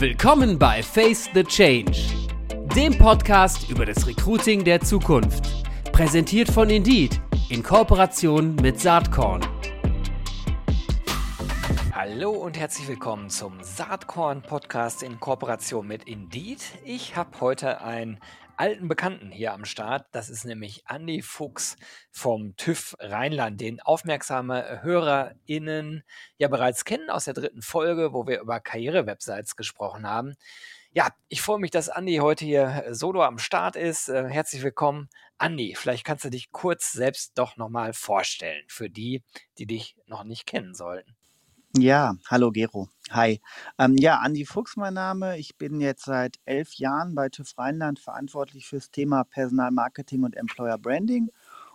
Willkommen 0.00 0.56
bei 0.60 0.80
Face 0.80 1.28
the 1.34 1.42
Change, 1.42 1.90
dem 2.76 2.96
Podcast 2.96 3.68
über 3.68 3.84
das 3.84 4.06
Recruiting 4.06 4.62
der 4.62 4.80
Zukunft. 4.80 5.44
Präsentiert 5.90 6.48
von 6.48 6.70
Indeed 6.70 7.20
in 7.48 7.64
Kooperation 7.64 8.54
mit 8.62 8.78
Saatkorn. 8.78 9.44
Hallo 11.92 12.30
und 12.30 12.56
herzlich 12.56 12.86
willkommen 12.86 13.28
zum 13.28 13.54
Saatkorn 13.60 14.40
Podcast 14.40 15.02
in 15.02 15.18
Kooperation 15.18 15.88
mit 15.88 16.04
Indeed. 16.04 16.60
Ich 16.84 17.16
habe 17.16 17.30
heute 17.40 17.80
ein 17.80 18.20
alten 18.58 18.88
Bekannten 18.88 19.30
hier 19.30 19.52
am 19.52 19.64
Start. 19.64 20.06
Das 20.12 20.28
ist 20.28 20.44
nämlich 20.44 20.82
Andy 20.88 21.22
Fuchs 21.22 21.76
vom 22.10 22.56
TÜV 22.56 22.96
Rheinland, 22.98 23.60
den 23.60 23.80
aufmerksame 23.80 24.82
HörerInnen 24.82 26.02
ja 26.38 26.48
bereits 26.48 26.84
kennen 26.84 27.10
aus 27.10 27.26
der 27.26 27.34
dritten 27.34 27.62
Folge, 27.62 28.12
wo 28.12 28.26
wir 28.26 28.40
über 28.40 28.60
Karrierewebsites 28.60 29.56
gesprochen 29.56 30.06
haben. 30.06 30.34
Ja, 30.90 31.10
ich 31.28 31.42
freue 31.42 31.58
mich, 31.58 31.70
dass 31.70 31.90
Andi 31.90 32.16
heute 32.16 32.44
hier 32.44 32.86
solo 32.90 33.22
am 33.22 33.38
Start 33.38 33.76
ist. 33.76 34.08
Äh, 34.08 34.28
herzlich 34.28 34.62
willkommen. 34.62 35.08
Andi, 35.36 35.74
vielleicht 35.76 36.04
kannst 36.04 36.24
du 36.24 36.30
dich 36.30 36.50
kurz 36.50 36.92
selbst 36.92 37.38
doch 37.38 37.56
nochmal 37.56 37.92
vorstellen 37.92 38.64
für 38.68 38.88
die, 38.88 39.22
die 39.58 39.66
dich 39.66 39.96
noch 40.06 40.24
nicht 40.24 40.46
kennen 40.46 40.74
sollten. 40.74 41.17
Ja, 41.76 42.16
hallo 42.26 42.50
Gero. 42.50 42.88
Hi. 43.10 43.40
Ähm, 43.78 43.96
ja, 43.98 44.18
Andi 44.20 44.46
Fuchs 44.46 44.76
mein 44.76 44.94
Name. 44.94 45.38
Ich 45.38 45.56
bin 45.58 45.80
jetzt 45.80 46.04
seit 46.06 46.38
elf 46.46 46.74
Jahren 46.74 47.14
bei 47.14 47.28
TÜV 47.28 47.58
Rheinland 47.58 47.98
verantwortlich 48.00 48.66
fürs 48.66 48.90
Thema 48.90 49.24
Personalmarketing 49.24 50.24
und 50.24 50.34
Employer 50.34 50.78
Branding. 50.78 51.30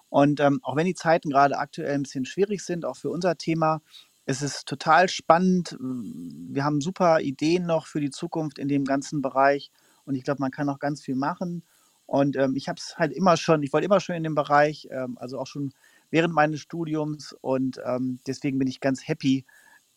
Und 0.10 0.40
ähm, 0.40 0.60
auch 0.64 0.76
wenn 0.76 0.88
die 0.88 0.96
Zeiten 0.96 1.30
gerade 1.30 1.60
aktuell 1.60 1.94
ein 1.94 2.04
bisschen 2.04 2.26
schwierig 2.26 2.64
sind, 2.66 2.86
auch 2.86 2.98
für 2.98 3.12
unser 3.12 3.38
Thema, 3.38 3.82
ist 4.26 4.42
es 4.42 4.66
total 4.66 5.10
spannend. 5.10 5.78
Wir 5.80 6.64
haben 6.64 6.82
super 6.82 7.22
Ideen 7.22 7.66
noch 7.68 7.86
für 7.86 8.02
die 8.02 8.12
Zukunft 8.12 8.58
in 8.58 8.68
dem 8.68 8.86
ganzen 8.86 9.22
Bereich. 9.22 9.72
Und 10.06 10.16
ich 10.16 10.24
glaube, 10.24 10.42
man 10.42 10.52
kann 10.52 10.70
auch 10.70 10.80
ganz 10.80 11.02
viel 11.04 11.16
machen. 11.16 11.64
Und 12.08 12.36
ähm, 12.36 12.56
ich 12.56 12.68
habe 12.68 12.78
es 12.80 12.98
halt 12.98 13.14
immer 13.14 13.38
schon, 13.38 13.64
ich 13.64 13.72
wollte 13.74 13.86
immer 13.86 14.00
schon 14.00 14.16
in 14.16 14.24
dem 14.24 14.36
Bereich, 14.36 14.88
ähm, 14.92 15.18
also 15.20 15.40
auch 15.40 15.48
schon 15.48 15.72
während 16.10 16.34
meines 16.34 16.62
Studiums. 16.62 17.36
Und 17.42 17.80
ähm, 17.86 18.20
deswegen 18.28 18.58
bin 18.60 18.68
ich 18.68 18.80
ganz 18.80 19.08
happy, 19.08 19.46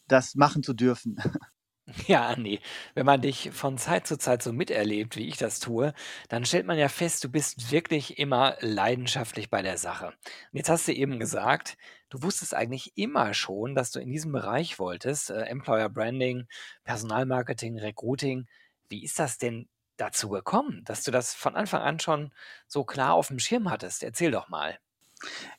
das 0.09 0.35
machen 0.35 0.63
zu 0.63 0.75
dürfen. 0.75 1.17
Ja, 2.09 2.27
Andi, 2.29 2.61
wenn 2.95 3.07
man 3.07 3.23
dich 3.23 3.51
von 3.53 3.79
Zeit 3.79 4.09
zu 4.09 4.19
Zeit 4.19 4.43
so 4.43 4.53
miterlebt, 4.53 5.15
wie 5.17 5.29
ich 5.29 5.37
das 5.37 5.61
tue, 5.61 5.95
dann 6.29 6.45
stellt 6.45 6.67
man 6.67 6.79
ja 6.79 6.89
fest, 6.89 7.23
du 7.23 7.29
bist 7.31 7.71
wirklich 7.71 8.19
immer 8.19 8.57
leidenschaftlich 8.61 9.51
bei 9.51 9.63
der 9.63 9.79
Sache. 9.79 10.07
Und 10.09 10.17
jetzt 10.55 10.69
hast 10.69 10.89
du 10.89 10.93
eben 10.93 11.21
gesagt, 11.21 11.77
du 12.11 12.23
wusstest 12.23 12.55
eigentlich 12.55 12.93
immer 12.97 13.35
schon, 13.35 13.77
dass 13.77 13.93
du 13.93 14.01
in 14.01 14.11
diesem 14.11 14.33
Bereich 14.33 14.81
wolltest, 14.81 15.31
äh, 15.31 15.43
Employer 15.43 15.89
Branding, 15.89 16.49
Personalmarketing, 16.83 17.79
Recruiting. 17.79 18.49
Wie 18.89 19.05
ist 19.05 19.19
das 19.21 19.39
denn 19.39 19.69
dazu 19.97 20.29
gekommen, 20.29 20.83
dass 20.85 21.05
du 21.05 21.13
das 21.13 21.35
von 21.35 21.55
Anfang 21.55 21.83
an 21.83 22.01
schon 22.01 22.33
so 22.67 22.85
klar 22.85 23.15
auf 23.15 23.29
dem 23.29 23.39
Schirm 23.39 23.71
hattest? 23.71 24.03
Erzähl 24.03 24.33
doch 24.33 24.49
mal. 24.49 24.77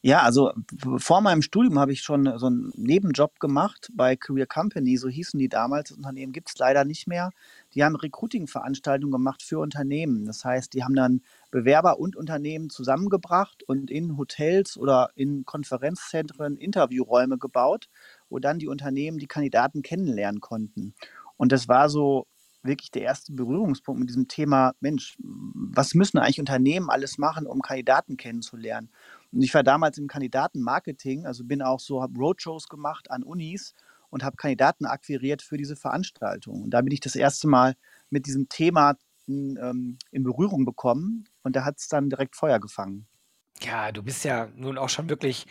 Ja, 0.02 0.22
also 0.22 0.52
vor 0.98 1.22
meinem 1.22 1.42
Studium 1.42 1.80
habe 1.80 1.92
ich 1.92 2.02
schon 2.02 2.38
so 2.38 2.48
einen 2.48 2.72
Nebenjob 2.76 3.40
gemacht 3.40 3.90
bei 3.94 4.16
Career 4.16 4.46
Company, 4.48 4.98
so 4.98 5.08
hießen 5.10 5.40
die 5.40 5.50
damals. 5.50 5.90
Das 5.90 5.98
Unternehmen 5.98 6.34
gibt 6.34 6.50
es 6.50 6.58
leider 6.58 6.86
nicht 6.86 7.08
mehr. 7.08 7.32
Die 7.74 7.84
haben 7.84 7.96
Recruiting-Veranstaltungen 7.96 9.12
gemacht 9.12 9.44
für 9.44 9.60
Unternehmen. 9.60 10.26
Das 10.26 10.44
heißt, 10.46 10.74
die 10.74 10.84
haben 10.84 10.96
dann 10.96 11.22
Bewerber 11.52 12.00
und 12.00 12.16
Unternehmen 12.16 12.70
zusammengebracht 12.70 13.64
und 13.64 13.90
in 13.92 14.18
Hotels 14.18 14.78
oder 14.78 15.10
in 15.16 15.46
Konferenzzentren 15.46 16.58
Interviewräume 16.58 17.38
gebaut, 17.38 17.90
wo 18.30 18.40
dann 18.40 18.60
die 18.60 18.68
Unternehmen 18.68 19.18
die 19.18 19.28
Kandidaten 19.28 19.82
kennenlernen 19.82 20.42
konnten. 20.42 20.94
Und 21.38 21.52
das 21.52 21.68
war 21.68 21.90
so 21.90 22.28
wirklich 22.64 22.92
der 22.92 23.04
erste 23.04 23.32
Berührungspunkt 23.32 24.00
mit 24.00 24.10
diesem 24.10 24.28
Thema, 24.28 24.74
Mensch, 24.82 25.16
was 25.20 25.94
müssen 25.94 26.18
eigentlich 26.18 26.40
Unternehmen 26.40 26.90
alles 26.90 27.18
machen, 27.18 27.46
um 27.48 27.62
Kandidaten 27.62 28.18
kennenzulernen? 28.18 28.90
Und 29.32 29.42
ich 29.42 29.54
war 29.54 29.64
damals 29.64 29.98
im 29.98 30.08
Kandidatenmarketing, 30.08 31.26
also 31.26 31.44
bin 31.44 31.62
auch 31.62 31.80
so, 31.80 32.02
habe 32.02 32.18
Roadshows 32.18 32.68
gemacht 32.68 33.12
an 33.12 33.24
Unis 33.24 33.74
und 34.10 34.24
habe 34.24 34.38
Kandidaten 34.38 34.86
akquiriert 34.86 35.42
für 35.42 35.58
diese 35.58 35.76
Veranstaltung. 35.76 36.64
Und 36.64 36.72
da 36.72 36.82
bin 36.82 36.94
ich 36.94 37.00
das 37.00 37.16
erste 37.16 37.48
Mal 37.48 37.76
mit 38.10 38.26
diesem 38.26 38.50
Thema 38.50 38.96
in, 39.28 39.58
ähm, 39.62 39.98
in 40.12 40.24
Berührung 40.24 40.66
bekommen 40.66 41.26
und 41.44 41.56
da 41.56 41.66
hat 41.66 41.78
es 41.78 41.88
dann 41.88 42.10
direkt 42.10 42.36
Feuer 42.36 42.60
gefangen. 42.60 43.08
Ja, 43.62 43.92
du 43.92 44.04
bist 44.04 44.24
ja 44.24 44.48
nun 44.56 44.78
auch 44.78 44.90
schon 44.90 45.10
wirklich 45.10 45.48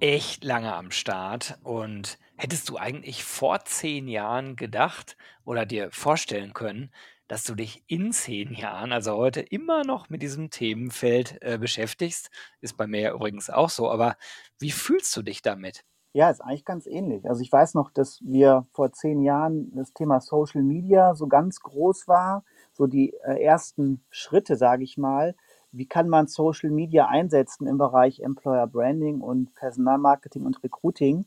echt 0.00 0.44
lange 0.44 0.72
am 0.72 0.90
Start 0.90 1.58
und 1.62 2.18
hättest 2.36 2.68
du 2.68 2.76
eigentlich 2.76 3.24
vor 3.24 3.64
zehn 3.64 4.06
Jahren 4.08 4.56
gedacht 4.56 5.16
oder 5.44 5.66
dir 5.66 5.90
vorstellen 5.90 6.54
können, 6.54 6.90
dass 7.28 7.44
du 7.44 7.54
dich 7.54 7.84
in 7.86 8.12
zehn 8.12 8.52
Jahren, 8.54 8.92
also 8.92 9.14
heute, 9.16 9.40
immer 9.40 9.84
noch 9.84 10.08
mit 10.08 10.22
diesem 10.22 10.50
Themenfeld 10.50 11.38
äh, 11.42 11.58
beschäftigst. 11.58 12.30
Ist 12.60 12.76
bei 12.76 12.86
mir 12.86 13.00
ja 13.00 13.14
übrigens 13.14 13.50
auch 13.50 13.70
so. 13.70 13.90
Aber 13.90 14.16
wie 14.58 14.70
fühlst 14.70 15.16
du 15.16 15.22
dich 15.22 15.42
damit? 15.42 15.84
Ja, 16.14 16.30
ist 16.30 16.40
eigentlich 16.40 16.64
ganz 16.64 16.86
ähnlich. 16.86 17.28
Also 17.28 17.42
ich 17.42 17.52
weiß 17.52 17.74
noch, 17.74 17.90
dass 17.90 18.18
wir 18.24 18.66
vor 18.72 18.92
zehn 18.92 19.22
Jahren 19.22 19.70
das 19.76 19.92
Thema 19.92 20.20
Social 20.20 20.62
Media 20.62 21.14
so 21.14 21.26
ganz 21.28 21.60
groß 21.60 22.08
war, 22.08 22.44
so 22.72 22.86
die 22.86 23.12
äh, 23.24 23.42
ersten 23.42 24.02
Schritte, 24.08 24.56
sage 24.56 24.84
ich 24.84 24.96
mal. 24.96 25.36
Wie 25.70 25.86
kann 25.86 26.08
man 26.08 26.26
Social 26.26 26.70
Media 26.70 27.08
einsetzen 27.08 27.66
im 27.66 27.76
Bereich 27.76 28.20
Employer 28.20 28.66
Branding 28.66 29.20
und 29.20 29.54
Personalmarketing 29.54 30.46
und 30.46 30.62
Recruiting? 30.64 31.26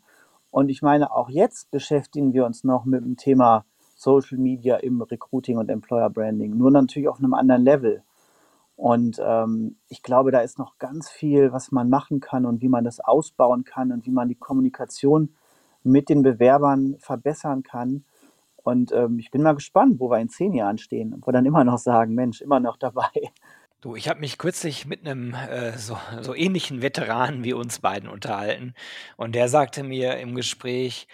Und 0.49 0.69
ich 0.69 0.81
meine, 0.81 1.11
auch 1.11 1.29
jetzt 1.29 1.69
beschäftigen 1.69 2.33
wir 2.33 2.45
uns 2.45 2.63
noch 2.63 2.83
mit 2.83 3.05
dem 3.05 3.17
Thema 3.17 3.65
Social 4.01 4.37
Media 4.37 4.77
im 4.77 5.01
Recruiting 5.01 5.57
und 5.57 5.69
Employer 5.69 6.09
Branding, 6.09 6.57
nur 6.57 6.71
natürlich 6.71 7.07
auf 7.07 7.19
einem 7.19 7.33
anderen 7.33 7.63
Level. 7.63 8.03
Und 8.75 9.21
ähm, 9.23 9.75
ich 9.89 10.01
glaube, 10.01 10.31
da 10.31 10.39
ist 10.39 10.57
noch 10.57 10.79
ganz 10.79 11.09
viel, 11.09 11.53
was 11.53 11.71
man 11.71 11.89
machen 11.89 12.19
kann 12.19 12.47
und 12.47 12.61
wie 12.61 12.67
man 12.67 12.83
das 12.83 12.99
ausbauen 12.99 13.63
kann 13.63 13.91
und 13.91 14.05
wie 14.07 14.11
man 14.11 14.27
die 14.27 14.35
Kommunikation 14.35 15.35
mit 15.83 16.09
den 16.09 16.23
Bewerbern 16.23 16.95
verbessern 16.99 17.61
kann. 17.61 18.05
Und 18.55 18.91
ähm, 18.91 19.19
ich 19.19 19.29
bin 19.29 19.43
mal 19.43 19.53
gespannt, 19.53 19.99
wo 19.99 20.09
wir 20.09 20.19
in 20.19 20.29
zehn 20.29 20.53
Jahren 20.53 20.79
stehen 20.79 21.13
und 21.13 21.27
wir 21.27 21.31
dann 21.31 21.45
immer 21.45 21.63
noch 21.63 21.77
sagen, 21.77 22.15
Mensch, 22.15 22.41
immer 22.41 22.59
noch 22.59 22.77
dabei. 22.77 23.09
Du, 23.81 23.95
ich 23.95 24.09
habe 24.09 24.19
mich 24.19 24.37
kürzlich 24.37 24.85
mit 24.85 25.07
einem 25.07 25.33
äh, 25.33 25.77
so, 25.77 25.97
so 26.21 26.35
ähnlichen 26.35 26.81
Veteranen 26.83 27.43
wie 27.43 27.53
uns 27.53 27.79
beiden 27.79 28.09
unterhalten 28.09 28.73
und 29.17 29.33
der 29.33 29.47
sagte 29.47 29.83
mir 29.83 30.17
im 30.17 30.35
Gespräch, 30.35 31.07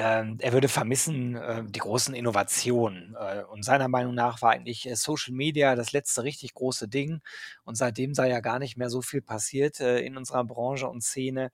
er 0.00 0.52
würde 0.52 0.68
vermissen 0.68 1.36
äh, 1.36 1.64
die 1.66 1.80
großen 1.80 2.14
Innovationen. 2.14 3.16
Äh, 3.18 3.42
und 3.44 3.64
seiner 3.64 3.88
Meinung 3.88 4.14
nach 4.14 4.42
war 4.42 4.50
eigentlich 4.52 4.88
äh, 4.88 4.94
Social 4.96 5.34
Media 5.34 5.74
das 5.74 5.92
letzte 5.92 6.22
richtig 6.22 6.54
große 6.54 6.88
Ding. 6.88 7.20
Und 7.64 7.76
seitdem 7.76 8.14
sei 8.14 8.28
ja 8.28 8.40
gar 8.40 8.58
nicht 8.58 8.76
mehr 8.76 8.90
so 8.90 9.02
viel 9.02 9.22
passiert 9.22 9.80
äh, 9.80 10.00
in 10.00 10.16
unserer 10.16 10.44
Branche 10.44 10.88
und 10.88 11.02
Szene. 11.02 11.50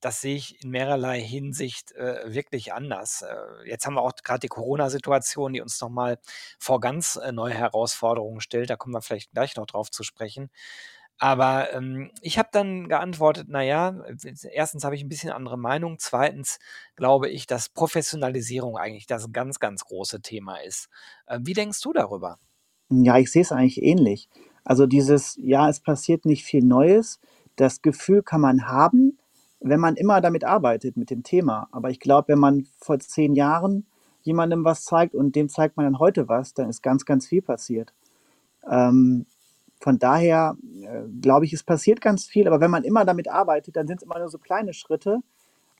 Das 0.00 0.20
sehe 0.20 0.36
ich 0.36 0.62
in 0.62 0.70
mehrerlei 0.70 1.20
Hinsicht 1.20 1.92
äh, 1.92 2.32
wirklich 2.34 2.72
anders. 2.74 3.22
Äh, 3.22 3.68
jetzt 3.68 3.86
haben 3.86 3.94
wir 3.94 4.02
auch 4.02 4.12
gerade 4.22 4.40
die 4.40 4.48
Corona-Situation, 4.48 5.54
die 5.54 5.62
uns 5.62 5.80
nochmal 5.80 6.18
vor 6.58 6.80
ganz 6.80 7.18
neue 7.32 7.54
Herausforderungen 7.54 8.40
stellt. 8.40 8.70
Da 8.70 8.76
kommen 8.76 8.94
wir 8.94 9.02
vielleicht 9.02 9.32
gleich 9.32 9.56
noch 9.56 9.66
drauf 9.66 9.90
zu 9.90 10.02
sprechen. 10.02 10.50
Aber 11.18 11.72
ähm, 11.72 12.10
ich 12.20 12.38
habe 12.38 12.48
dann 12.52 12.88
geantwortet, 12.88 13.48
naja, 13.48 14.04
erstens 14.50 14.84
habe 14.84 14.96
ich 14.96 15.02
ein 15.04 15.08
bisschen 15.08 15.30
andere 15.30 15.56
Meinung. 15.56 15.98
Zweitens 15.98 16.58
glaube 16.96 17.28
ich, 17.28 17.46
dass 17.46 17.68
Professionalisierung 17.68 18.76
eigentlich 18.76 19.06
das 19.06 19.30
ganz, 19.32 19.60
ganz 19.60 19.84
große 19.84 20.20
Thema 20.20 20.56
ist. 20.56 20.88
Äh, 21.26 21.38
wie 21.42 21.52
denkst 21.52 21.80
du 21.80 21.92
darüber? 21.92 22.38
Ja, 22.90 23.18
ich 23.18 23.30
sehe 23.30 23.42
es 23.42 23.52
eigentlich 23.52 23.82
ähnlich. 23.82 24.28
Also 24.64 24.86
dieses, 24.86 25.36
ja, 25.40 25.68
es 25.68 25.80
passiert 25.80 26.24
nicht 26.24 26.44
viel 26.44 26.64
Neues. 26.64 27.20
Das 27.56 27.82
Gefühl 27.82 28.22
kann 28.22 28.40
man 28.40 28.68
haben, 28.68 29.18
wenn 29.60 29.80
man 29.80 29.96
immer 29.96 30.20
damit 30.20 30.44
arbeitet, 30.44 30.96
mit 30.96 31.10
dem 31.10 31.22
Thema. 31.22 31.68
Aber 31.72 31.90
ich 31.90 32.00
glaube, 32.00 32.28
wenn 32.28 32.38
man 32.38 32.66
vor 32.78 32.98
zehn 32.98 33.34
Jahren 33.34 33.86
jemandem 34.22 34.64
was 34.64 34.84
zeigt 34.84 35.14
und 35.14 35.36
dem 35.36 35.48
zeigt 35.48 35.76
man 35.76 35.86
dann 35.86 35.98
heute 35.98 36.28
was, 36.28 36.54
dann 36.54 36.68
ist 36.68 36.82
ganz, 36.82 37.04
ganz 37.04 37.26
viel 37.26 37.42
passiert. 37.42 37.92
Ähm, 38.68 39.26
von 39.82 39.98
daher 39.98 40.56
äh, 40.80 41.02
glaube 41.20 41.44
ich, 41.44 41.52
es 41.52 41.64
passiert 41.64 42.00
ganz 42.00 42.24
viel, 42.24 42.46
aber 42.46 42.60
wenn 42.60 42.70
man 42.70 42.84
immer 42.84 43.04
damit 43.04 43.28
arbeitet, 43.28 43.74
dann 43.74 43.88
sind 43.88 43.96
es 43.96 44.04
immer 44.04 44.20
nur 44.20 44.28
so 44.28 44.38
kleine 44.38 44.74
Schritte. 44.74 45.18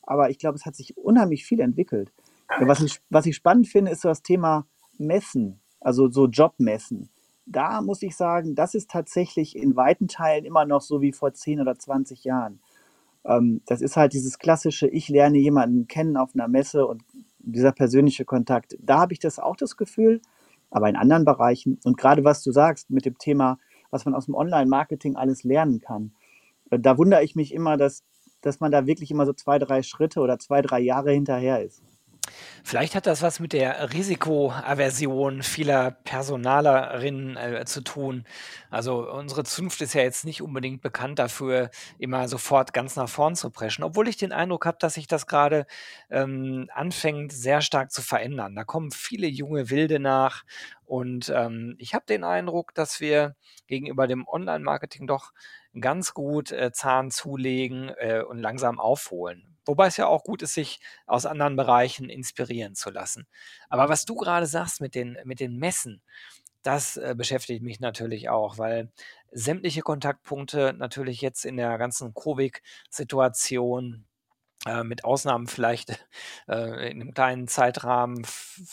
Aber 0.02 0.28
ich 0.28 0.38
glaube, 0.38 0.56
es 0.56 0.66
hat 0.66 0.75
sich 0.75 0.96
unheimlich 0.96 1.44
viel 1.44 1.60
entwickelt. 1.60 2.12
Ja, 2.50 2.66
was, 2.66 2.81
ich, 2.81 3.00
was 3.10 3.26
ich 3.26 3.37
spannend 3.37 3.69
finde, 3.69 3.93
ist 3.93 4.00
so 4.00 4.08
das 4.08 4.25
Thema 4.25 4.66
Messen, 4.99 5.60
also 5.81 6.10
so 6.10 6.26
Jobmessen. 6.26 7.10
Da 7.46 7.81
muss 7.81 8.02
ich 8.02 8.16
sagen, 8.16 8.56
das 8.56 8.75
ist 8.75 8.90
tatsächlich 8.90 9.54
in 9.54 9.76
weiten 9.76 10.08
Teilen 10.08 10.44
immer 10.44 10.64
noch 10.64 10.81
so 10.81 11.00
wie 11.00 11.12
vor 11.12 11.32
10 11.32 11.60
oder 11.60 11.78
20 11.78 12.25
Jahren. 12.25 12.58
Ähm, 13.25 13.62
das 13.66 13.81
ist 13.81 13.96
halt 13.96 14.14
dieses 14.14 14.40
klassische, 14.40 14.88
ich 14.88 15.10
lerne 15.10 15.38
jemanden 15.38 15.87
kennen 15.87 16.16
auf 16.16 16.31
einer 16.34 16.48
Messe 16.48 16.87
und 16.87 17.05
dieser 17.38 17.70
persönliche 17.70 18.25
Kontakt. 18.25 18.76
Da 18.81 18.98
habe 18.98 19.12
ich 19.12 19.20
das 19.20 19.38
auch 19.38 19.55
das 19.55 19.76
Gefühl, 19.76 20.20
aber 20.72 20.88
in 20.88 20.96
anderen 20.96 21.25
Bereichen 21.25 21.78
und 21.84 21.96
gerade 21.96 22.25
was 22.25 22.43
du 22.43 22.50
sagst 22.50 22.90
mit 22.90 23.05
dem 23.05 23.16
Thema, 23.16 23.58
was 23.92 24.04
man 24.04 24.14
aus 24.14 24.24
dem 24.26 24.34
Online-Marketing 24.34 25.14
alles 25.14 25.44
lernen 25.44 25.80
kann. 25.80 26.12
Äh, 26.70 26.80
da 26.80 26.98
wundere 26.98 27.22
ich 27.22 27.36
mich 27.36 27.54
immer, 27.54 27.76
dass, 27.76 28.02
dass 28.40 28.58
man 28.58 28.72
da 28.72 28.86
wirklich 28.86 29.12
immer 29.12 29.26
so 29.26 29.32
zwei, 29.32 29.60
drei 29.60 29.84
Schritte 29.84 30.20
oder 30.20 30.40
zwei, 30.40 30.62
drei 30.62 30.80
Jahre 30.80 31.12
hinterher 31.12 31.62
ist. 31.62 31.84
Vielleicht 32.64 32.94
hat 32.94 33.06
das 33.06 33.22
was 33.22 33.40
mit 33.40 33.52
der 33.52 33.92
Risikoaversion 33.92 35.42
vieler 35.42 35.90
Personalerinnen 35.90 37.36
äh, 37.36 37.64
zu 37.64 37.82
tun. 37.82 38.24
Also 38.70 39.10
unsere 39.10 39.44
Zunft 39.44 39.80
ist 39.80 39.94
ja 39.94 40.02
jetzt 40.02 40.24
nicht 40.24 40.42
unbedingt 40.42 40.80
bekannt 40.80 41.19
dafür, 41.19 41.70
immer 41.98 42.28
sofort 42.28 42.72
ganz 42.72 42.96
nach 42.96 43.08
vorn 43.08 43.34
zu 43.34 43.50
preschen, 43.50 43.84
obwohl 43.84 44.08
ich 44.08 44.16
den 44.16 44.32
Eindruck 44.32 44.66
habe, 44.66 44.78
dass 44.80 44.94
sich 44.94 45.08
das 45.08 45.26
gerade 45.26 45.66
ähm, 46.10 46.69
anfängt 46.72 47.32
sehr 47.32 47.60
stark 47.60 47.90
zu 47.90 48.00
verändern. 48.02 48.54
Da 48.54 48.64
kommen 48.64 48.92
viele 48.92 49.26
junge 49.26 49.69
Wilde 49.70 49.98
nach 49.98 50.44
und 50.84 51.32
ähm, 51.34 51.74
ich 51.78 51.94
habe 51.94 52.04
den 52.06 52.24
Eindruck, 52.24 52.74
dass 52.74 53.00
wir 53.00 53.34
gegenüber 53.66 54.06
dem 54.06 54.26
Online-Marketing 54.28 55.06
doch 55.06 55.32
ganz 55.80 56.14
gut 56.14 56.52
äh, 56.52 56.70
Zahn 56.72 57.10
zulegen 57.10 57.90
äh, 57.98 58.22
und 58.22 58.38
langsam 58.38 58.78
aufholen. 58.78 59.51
Wobei 59.64 59.86
es 59.86 59.96
ja 59.96 60.06
auch 60.06 60.24
gut 60.24 60.42
ist, 60.42 60.54
sich 60.54 60.80
aus 61.06 61.26
anderen 61.26 61.56
Bereichen 61.56 62.08
inspirieren 62.08 62.74
zu 62.74 62.90
lassen. 62.90 63.26
Aber 63.68 63.88
was 63.88 64.04
du 64.04 64.16
gerade 64.16 64.46
sagst 64.46 64.80
mit 64.80 64.94
den, 64.94 65.18
mit 65.24 65.40
den 65.40 65.56
Messen, 65.56 66.02
das 66.62 66.96
äh, 66.96 67.14
beschäftigt 67.16 67.62
mich 67.62 67.80
natürlich 67.80 68.28
auch, 68.28 68.58
weil 68.58 68.90
sämtliche 69.32 69.82
Kontaktpunkte 69.82 70.74
natürlich 70.76 71.20
jetzt 71.20 71.44
in 71.44 71.56
der 71.56 71.78
ganzen 71.78 72.14
Covid-Situation 72.14 74.06
äh, 74.66 74.84
mit 74.84 75.04
Ausnahmen 75.04 75.48
vielleicht 75.48 75.90
äh, 76.48 76.90
in 76.90 77.00
einem 77.00 77.14
kleinen 77.14 77.48
Zeitrahmen, 77.48 78.24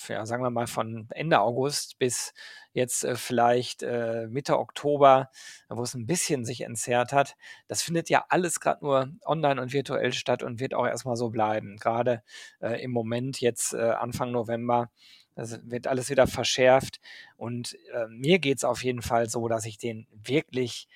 ja, 0.07 0.25
sagen 0.25 0.43
wir 0.43 0.51
mal 0.51 0.67
von 0.67 1.07
Ende 1.09 1.39
August 1.39 1.97
bis 1.97 2.33
jetzt 2.73 3.03
äh, 3.03 3.15
vielleicht 3.15 3.81
äh, 3.81 4.27
Mitte 4.27 4.59
Oktober, 4.59 5.31
wo 5.67 5.81
es 5.81 5.95
ein 5.95 6.05
bisschen 6.05 6.45
sich 6.45 6.61
entzerrt 6.61 7.11
hat. 7.11 7.35
Das 7.67 7.81
findet 7.81 8.09
ja 8.09 8.23
alles 8.29 8.59
gerade 8.59 8.85
nur 8.85 9.09
online 9.25 9.59
und 9.59 9.73
virtuell 9.73 10.13
statt 10.13 10.43
und 10.43 10.59
wird 10.59 10.75
auch 10.75 10.85
erstmal 10.85 11.15
so 11.15 11.29
bleiben. 11.29 11.77
Gerade 11.77 12.21
äh, 12.61 12.81
im 12.83 12.91
Moment 12.91 13.41
jetzt 13.41 13.73
Anfang 13.73 14.31
November. 14.31 14.91
Das 15.35 15.59
wird 15.63 15.87
alles 15.87 16.09
wieder 16.09 16.27
verschärft. 16.27 16.99
Und 17.37 17.77
mir 18.09 18.39
geht 18.39 18.57
es 18.57 18.63
auf 18.63 18.83
jeden 18.83 19.01
Fall 19.01 19.29
so, 19.29 19.47
dass 19.47 19.65
ich 19.65 19.77
den 19.77 20.07
wirklich 20.11 20.87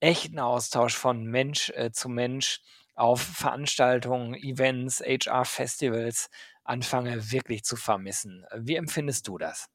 echten 0.00 0.38
Austausch 0.38 0.96
von 0.96 1.24
Mensch 1.24 1.72
zu 1.92 2.08
Mensch 2.08 2.60
auf 2.98 3.20
Veranstaltungen, 3.20 4.34
Events, 4.34 5.00
HR-Festivals 5.00 6.30
anfange 6.64 7.30
wirklich 7.30 7.64
zu 7.64 7.76
vermissen. 7.76 8.44
Wie 8.56 8.74
empfindest 8.74 9.28
du 9.28 9.38
das? 9.38 9.68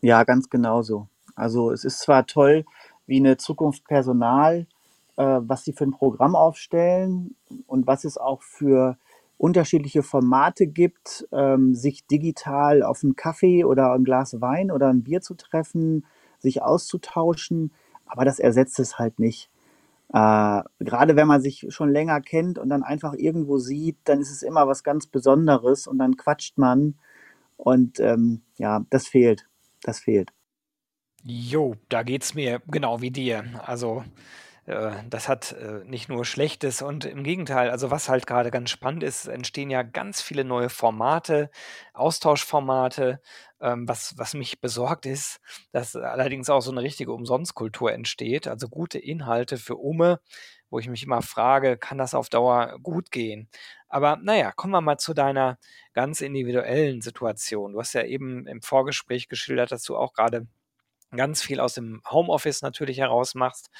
Ja, 0.00 0.24
ganz 0.24 0.48
genauso. 0.48 1.08
Also 1.34 1.72
es 1.72 1.84
ist 1.84 1.98
zwar 2.00 2.26
toll, 2.26 2.64
wie 3.06 3.18
eine 3.18 3.36
Zukunft 3.36 3.84
Personal, 3.84 4.66
äh, 5.16 5.40
was 5.40 5.64
sie 5.64 5.72
für 5.72 5.84
ein 5.84 5.90
Programm 5.90 6.36
aufstellen 6.36 7.34
und 7.66 7.86
was 7.86 8.04
es 8.04 8.16
auch 8.16 8.42
für 8.42 8.96
unterschiedliche 9.36 10.02
Formate 10.02 10.66
gibt, 10.66 11.26
ähm, 11.32 11.74
sich 11.74 12.06
digital 12.06 12.82
auf 12.82 13.02
einen 13.02 13.16
Kaffee 13.16 13.64
oder 13.64 13.92
ein 13.92 14.04
Glas 14.04 14.40
Wein 14.40 14.70
oder 14.70 14.88
ein 14.88 15.02
Bier 15.02 15.20
zu 15.20 15.34
treffen, 15.34 16.06
sich 16.38 16.62
auszutauschen, 16.62 17.72
aber 18.06 18.24
das 18.24 18.38
ersetzt 18.38 18.78
es 18.78 18.98
halt 18.98 19.18
nicht. 19.18 19.50
Äh, 20.12 20.62
gerade 20.80 21.16
wenn 21.16 21.28
man 21.28 21.40
sich 21.40 21.66
schon 21.68 21.90
länger 21.90 22.20
kennt 22.20 22.58
und 22.58 22.68
dann 22.68 22.82
einfach 22.82 23.14
irgendwo 23.14 23.58
sieht, 23.58 23.96
dann 24.04 24.20
ist 24.20 24.30
es 24.30 24.42
immer 24.42 24.66
was 24.66 24.82
ganz 24.82 25.06
Besonderes 25.06 25.86
und 25.86 25.98
dann 25.98 26.16
quatscht 26.16 26.58
man 26.58 26.98
und 27.56 28.00
ähm, 28.00 28.42
ja, 28.56 28.84
das 28.90 29.06
fehlt. 29.06 29.46
Das 29.82 30.00
fehlt. 30.00 30.32
Jo, 31.22 31.76
da 31.88 32.02
geht's 32.02 32.34
mir 32.34 32.60
genau 32.66 33.00
wie 33.02 33.10
dir. 33.10 33.44
Also 33.64 34.04
das 35.08 35.28
hat 35.28 35.52
äh, 35.52 35.84
nicht 35.84 36.08
nur 36.08 36.24
Schlechtes 36.24 36.82
und 36.82 37.04
im 37.04 37.24
Gegenteil, 37.24 37.70
also 37.70 37.90
was 37.90 38.08
halt 38.08 38.26
gerade 38.26 38.50
ganz 38.50 38.70
spannend 38.70 39.02
ist, 39.02 39.26
entstehen 39.26 39.70
ja 39.70 39.82
ganz 39.82 40.22
viele 40.22 40.44
neue 40.44 40.68
Formate, 40.68 41.50
Austauschformate. 41.94 43.20
Ähm, 43.60 43.88
was, 43.88 44.16
was 44.16 44.34
mich 44.34 44.60
besorgt 44.60 45.06
ist, 45.06 45.40
dass 45.72 45.94
allerdings 45.96 46.48
auch 46.48 46.60
so 46.60 46.70
eine 46.70 46.82
richtige 46.82 47.12
Umsonstkultur 47.12 47.92
entsteht, 47.92 48.48
also 48.48 48.68
gute 48.68 48.98
Inhalte 48.98 49.58
für 49.58 49.76
Umme, 49.76 50.20
wo 50.70 50.78
ich 50.78 50.88
mich 50.88 51.02
immer 51.02 51.20
frage, 51.22 51.76
kann 51.76 51.98
das 51.98 52.14
auf 52.14 52.28
Dauer 52.28 52.78
gut 52.82 53.10
gehen? 53.10 53.48
Aber 53.88 54.16
naja, 54.22 54.52
kommen 54.52 54.72
wir 54.72 54.80
mal 54.80 54.98
zu 54.98 55.14
deiner 55.14 55.58
ganz 55.92 56.20
individuellen 56.20 57.00
Situation. 57.02 57.72
Du 57.72 57.80
hast 57.80 57.92
ja 57.92 58.04
eben 58.04 58.46
im 58.46 58.62
Vorgespräch 58.62 59.28
geschildert, 59.28 59.72
dass 59.72 59.82
du 59.82 59.96
auch 59.96 60.12
gerade 60.12 60.46
ganz 61.16 61.42
viel 61.42 61.60
aus 61.60 61.74
dem 61.74 62.02
Homeoffice 62.10 62.62
natürlich 62.62 62.98
heraus 62.98 63.34
machst. 63.34 63.70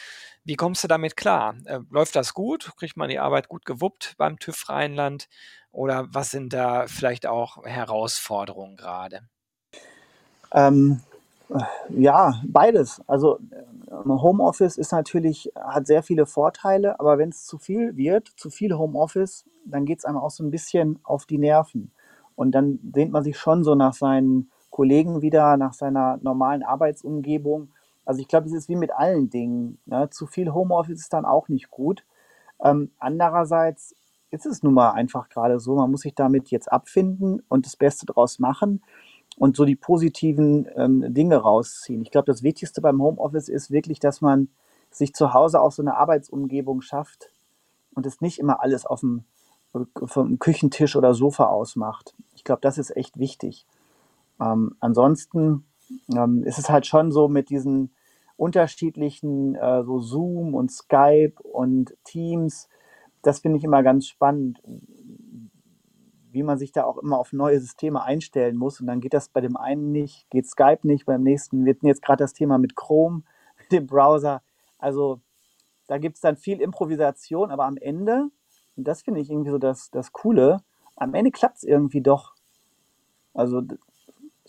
Wie 0.45 0.57
kommst 0.57 0.83
du 0.85 0.89
damit 0.89 1.17
klar? 1.17 1.55
Äh, 1.65 1.81
läuft 1.91 2.17
das 2.17 2.35
gut? 2.35 2.71
Kriegt 2.77 2.97
man 2.97 3.09
die 3.09 3.19
Arbeit 3.19 3.49
gut 3.49 3.65
gewuppt 3.65 4.15
beim 4.19 4.39
TÜV 4.39 4.69
Rheinland? 4.69 5.29
Oder 5.73 6.07
was 6.11 6.31
sind 6.31 6.53
da 6.53 6.87
vielleicht 6.87 7.27
auch 7.27 7.65
Herausforderungen 7.65 8.77
gerade? 8.77 9.21
Ähm, 10.53 11.01
ja, 11.91 12.41
beides. 12.45 13.01
Also 13.07 13.39
Homeoffice 13.91 14.77
ist 14.77 14.93
natürlich, 14.93 15.53
hat 15.57 15.87
sehr 15.87 16.03
viele 16.03 16.27
Vorteile, 16.27 16.99
aber 17.01 17.19
wenn 17.19 17.31
es 17.31 17.45
zu 17.45 17.59
viel 17.59 17.97
wird, 17.97 18.29
zu 18.37 18.51
viel 18.51 18.75
Homeoffice, 18.75 19.45
dann 19.65 19.85
geht 19.85 19.99
es 19.99 20.05
einem 20.05 20.19
auch 20.19 20.31
so 20.31 20.45
ein 20.45 20.51
bisschen 20.51 20.99
auf 21.03 21.27
die 21.27 21.39
Nerven. 21.39 21.93
Und 22.37 22.53
dann 22.53 22.79
sehnt 22.95 23.13
man 23.13 23.25
sich 23.25 23.39
schon 23.39 23.65
so 23.65 23.75
nach 23.75 23.93
seinen 23.93 24.51
Kollegen 24.81 25.21
wieder, 25.21 25.59
nach 25.59 25.75
seiner 25.75 26.19
normalen 26.23 26.63
Arbeitsumgebung. 26.63 27.69
Also 28.07 28.23
ich 28.23 28.29
glaube, 28.29 28.47
es 28.47 28.55
ist 28.55 28.71
wie 28.71 28.77
mit 28.77 28.91
allen 28.95 29.29
Dingen. 29.29 29.79
Ne? 29.85 30.09
Zu 30.09 30.27
viel 30.27 30.55
Homeoffice 30.55 31.01
ist 31.01 31.13
dann 31.13 31.27
auch 31.27 31.51
nicht 31.51 31.71
gut. 31.71 32.03
Ähm, 32.65 32.91
andererseits 32.99 33.95
ist 34.31 34.47
es 34.47 34.63
nun 34.63 34.73
mal 34.73 34.93
einfach 34.93 35.29
gerade 35.29 35.61
so, 35.61 35.77
man 35.77 35.91
muss 35.91 36.01
sich 36.01 36.15
damit 36.15 36.51
jetzt 36.51 36.73
abfinden 36.73 37.43
und 37.51 37.67
das 37.67 37.77
Beste 37.77 38.07
draus 38.07 38.39
machen 38.39 38.83
und 39.37 39.55
so 39.55 39.67
die 39.67 39.77
positiven 39.77 40.67
ähm, 40.77 41.13
Dinge 41.13 41.37
rausziehen. 41.37 42.01
Ich 42.01 42.11
glaube, 42.11 42.33
das 42.33 42.43
Wichtigste 42.43 42.81
beim 42.81 43.03
Homeoffice 43.03 43.51
ist 43.51 43.71
wirklich, 43.71 44.01
dass 44.01 44.23
man 44.23 44.49
sich 44.91 45.13
zu 45.13 45.35
Hause 45.35 45.61
auch 45.61 45.73
so 45.73 45.83
eine 45.83 45.99
Arbeitsumgebung 45.99 46.81
schafft 46.81 47.29
und 47.95 48.07
es 48.07 48.23
nicht 48.23 48.39
immer 48.39 48.63
alles 48.63 48.87
auf 48.87 49.01
dem 49.01 49.25
vom 50.07 50.39
Küchentisch 50.39 50.97
oder 50.97 51.13
Sofa 51.13 51.49
ausmacht. 51.49 52.15
Ich 52.35 52.45
glaube, 52.45 52.63
das 52.63 52.79
ist 52.79 52.97
echt 52.97 53.19
wichtig. 53.19 53.67
Ähm, 54.41 54.77
ansonsten 54.81 55.65
ähm, 56.15 56.45
ist 56.45 56.59
es 56.59 56.71
halt 56.71 56.87
schon 56.87 57.13
so 57.13 57.29
mit 57.29 57.51
diesen 57.51 57.93
unterschiedlichen 58.37 59.55
äh, 59.55 59.85
so 59.85 60.01
Zoom 60.01 60.55
und 60.55 60.71
Skype 60.71 61.35
und 61.43 61.95
Teams. 62.05 62.69
Das 63.23 63.41
finde 63.41 63.59
ich 63.59 63.65
immer 63.65 63.83
ganz 63.83 64.07
spannend, 64.07 64.63
wie 66.33 66.43
man 66.43 66.59
sich 66.59 66.73
da 66.73 66.85
auch 66.85 66.97
immer 66.99 67.19
auf 67.19 67.33
neue 67.33 67.61
Systeme 67.61 68.03
einstellen 68.03 68.57
muss. 68.57 68.81
Und 68.81 68.87
dann 68.87 69.01
geht 69.01 69.13
das 69.13 69.29
bei 69.29 69.41
dem 69.41 69.57
einen 69.57 69.93
nicht, 69.93 70.31
geht 70.31 70.47
Skype 70.47 70.81
nicht, 70.85 71.05
beim 71.05 71.23
nächsten. 71.23 71.65
Wir 71.65 71.75
hatten 71.75 71.87
jetzt 71.87 72.03
gerade 72.03 72.25
das 72.25 72.33
Thema 72.33 72.57
mit 72.57 72.77
Chrome, 72.77 73.23
dem 73.73 73.87
Browser. 73.87 74.43
Also 74.79 75.21
da 75.87 75.99
gibt 75.99 76.17
es 76.17 76.23
dann 76.23 76.37
viel 76.37 76.61
Improvisation, 76.61 77.51
aber 77.51 77.65
am 77.67 77.77
Ende, 77.77 78.31
und 78.77 78.89
das 78.89 79.03
finde 79.03 79.21
ich 79.21 79.31
irgendwie 79.31 79.51
so 79.51 79.59
das, 79.59 79.91
das 79.91 80.13
Coole, 80.13 80.63
am 80.97 81.15
Ende 81.15 81.31
klappt 81.31 81.59
es 81.59 81.65
irgendwie 81.65 82.01
doch. 82.01 82.35
Also 83.35 83.63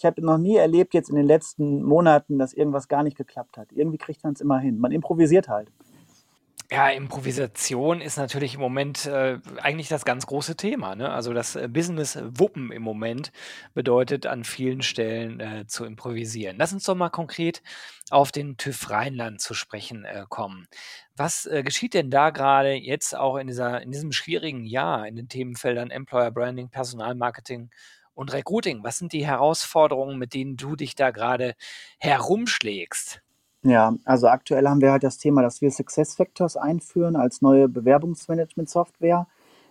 ich 0.01 0.05
habe 0.05 0.25
noch 0.25 0.39
nie 0.39 0.55
erlebt 0.55 0.96
jetzt 0.96 1.12
in 1.12 1.15
den 1.15 1.27
letzten 1.27 1.84
Monaten, 1.84 2.39
dass 2.39 2.53
irgendwas 2.53 2.88
gar 2.88 3.03
nicht 3.03 3.17
geklappt 3.17 3.55
hat. 3.58 3.72
Irgendwie 3.72 4.00
kriegt 4.00 4.24
man 4.24 4.34
es 4.34 4.41
immer 4.41 4.58
hin. 4.58 4.79
Man 4.79 4.91
improvisiert 4.91 5.48
halt. 5.48 5.72
Ja, 6.72 6.89
Improvisation 6.89 8.01
ist 8.01 8.17
natürlich 8.17 8.55
im 8.55 8.62
Moment 8.62 9.05
äh, 9.05 9.38
eigentlich 9.58 9.89
das 9.89 10.03
ganz 10.03 10.25
große 10.25 10.55
Thema. 10.55 10.96
Ne? 10.96 11.12
Also 11.12 11.34
das 11.34 11.55
äh, 11.55 11.67
Business 11.67 12.17
Wuppen 12.24 12.72
im 12.72 12.81
Moment 12.81 13.31
bedeutet 13.75 14.25
an 14.25 14.43
vielen 14.43 14.81
Stellen 14.81 15.39
äh, 15.39 15.67
zu 15.67 15.86
improvisieren. 15.86 16.55
Lass 16.58 16.74
uns 16.74 16.86
doch 16.86 16.96
mal 16.96 17.10
konkret 17.10 17.62
auf 18.10 18.31
den 18.31 18.58
TÜV 18.58 18.89
Rheinland 18.89 19.39
zu 19.39 19.53
sprechen 19.53 20.03
äh, 20.05 20.25
kommen. 20.29 20.65
Was 21.15 21.46
äh, 21.46 21.62
geschieht 21.62 21.93
denn 21.93 22.10
da 22.10 22.31
gerade 22.31 22.74
jetzt 22.74 23.15
auch 23.15 23.36
in, 23.36 23.46
dieser, 23.46 23.84
in 23.84 23.91
diesem 23.91 24.13
schwierigen 24.13 24.65
Jahr 24.65 25.08
in 25.08 25.15
den 25.15 25.27
Themenfeldern 25.27 25.91
Employer 25.91 26.31
Branding, 26.31 26.70
Personalmarketing 26.70 27.70
und 28.22 28.32
Recruiting? 28.32 28.84
Was 28.84 29.00
sind 29.00 29.12
die 29.13 29.25
Herausforderungen, 29.25 30.18
mit 30.18 30.34
denen 30.34 30.56
du 30.56 30.75
dich 30.75 30.96
da 30.96 31.12
gerade 31.12 31.56
herumschlägst? 31.98 33.22
Ja, 33.63 33.96
also 34.06 34.28
aktuell 34.28 34.68
haben 34.68 34.80
wir 34.80 34.92
halt 34.92 35.04
das 35.04 35.18
Thema, 35.18 35.42
dass 35.42 35.62
wir 35.62 35.72
SuccessFactors 35.72 36.56
einführen 36.56 37.16
als 37.16 37.42
neue 37.42 37.68
Bewerbungsmanagement-Software. 37.68 39.28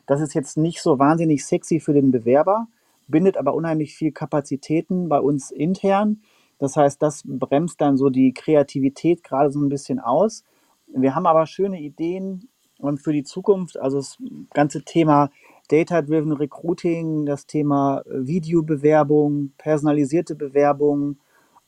Das 0.06 0.20
ist 0.20 0.34
jetzt 0.34 0.56
nicht 0.56 0.82
so 0.82 0.98
wahnsinnig 0.98 1.46
sexy 1.46 1.80
für 1.80 1.92
den 1.92 2.10
Bewerber, 2.10 2.66
bindet 3.06 3.36
aber 3.36 3.54
unheimlich 3.54 3.94
viel 3.94 4.12
Kapazitäten 4.12 5.08
bei 5.08 5.20
uns 5.20 5.50
intern. 5.50 6.22
Das 6.58 6.76
heißt, 6.76 7.00
das 7.00 7.22
bremst 7.24 7.80
dann 7.80 7.96
so 7.96 8.10
die 8.10 8.34
Kreativität 8.34 9.24
gerade 9.24 9.50
so 9.50 9.60
ein 9.60 9.68
bisschen 9.68 9.98
aus. 9.98 10.44
Wir 10.86 11.14
haben 11.14 11.26
aber 11.26 11.46
schöne 11.46 11.80
Ideen 11.80 12.48
für 12.96 13.12
die 13.12 13.24
Zukunft. 13.24 13.78
Also 13.78 13.98
das 13.98 14.18
ganze 14.52 14.82
Thema 14.82 15.30
Data-Driven 15.70 16.32
Recruiting, 16.32 17.26
das 17.26 17.46
Thema 17.46 18.02
Videobewerbung, 18.06 19.52
personalisierte 19.56 20.34
Bewerbung, 20.34 21.18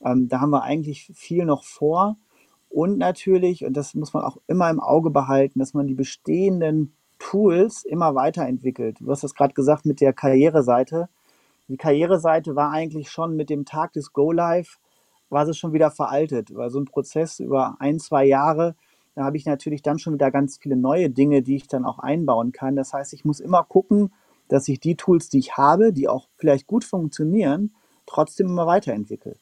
ähm, 0.05 0.29
da 0.29 0.41
haben 0.41 0.51
wir 0.51 0.63
eigentlich 0.63 1.11
viel 1.15 1.45
noch 1.45 1.65
vor. 1.65 2.17
Und 2.69 2.99
natürlich, 2.99 3.65
und 3.65 3.77
das 3.77 3.95
muss 3.95 4.13
man 4.13 4.25
auch 4.25 4.39
immer 4.47 4.71
im 4.71 4.81
Auge 4.81 5.11
behalten, 5.11 5.59
dass 5.59 5.75
man 5.75 5.87
die 5.87 5.95
bestehenden 5.95 6.93
Tools 7.19 7.85
immer 7.85 8.15
weiterentwickelt. 8.15 8.99
Du 9.01 9.11
hast 9.11 9.23
das 9.23 9.35
gerade 9.35 9.55
gesagt 9.55 9.87
mit 9.87 10.01
der 10.01 10.13
Karriereseite. 10.13 11.09
die 11.69 11.77
Karriereseite 11.77 12.57
war 12.57 12.71
eigentlich 12.71 13.11
schon 13.11 13.37
mit 13.37 13.51
dem 13.51 13.65
Tag 13.65 13.93
des 13.93 14.13
Go 14.13 14.33
Live, 14.33 14.81
war 15.31 15.47
sie 15.47 15.55
schon 15.55 15.73
wieder 15.73 15.91
veraltet. 15.91 16.55
Weil 16.55 16.71
so 16.71 16.81
ein 16.81 16.87
Prozess 16.87 17.39
über 17.39 17.77
ein, 17.79 17.99
zwei 18.01 18.25
Jahre, 18.25 18.75
da 19.15 19.25
habe 19.25 19.37
ich 19.37 19.45
natürlich 19.45 19.83
dann 19.83 19.99
schon 19.99 20.15
wieder 20.15 20.31
ganz 20.31 20.59
viele 20.59 20.77
neue 20.77 21.11
Dinge, 21.11 21.43
die 21.43 21.57
ich 21.57 21.69
dann 21.69 21.85
auch 21.85 21.99
einbauen 21.99 22.53
kann. 22.53 22.77
Das 22.77 22.93
heißt, 22.93 23.13
ich 23.13 23.25
muss 23.25 23.41
immer 23.41 23.63
gucken, 23.65 24.13
dass 24.49 24.69
ich 24.69 24.81
die 24.81 24.97
Tools, 24.97 25.29
die 25.29 25.39
ich 25.39 25.57
habe, 25.57 25.93
die 25.93 26.09
auch 26.09 26.29
vielleicht 26.37 26.67
gut 26.67 26.85
funktionieren, 26.85 27.75
trotzdem 28.07 28.49
immer 28.49 28.67
weiterentwickle. 28.67 29.37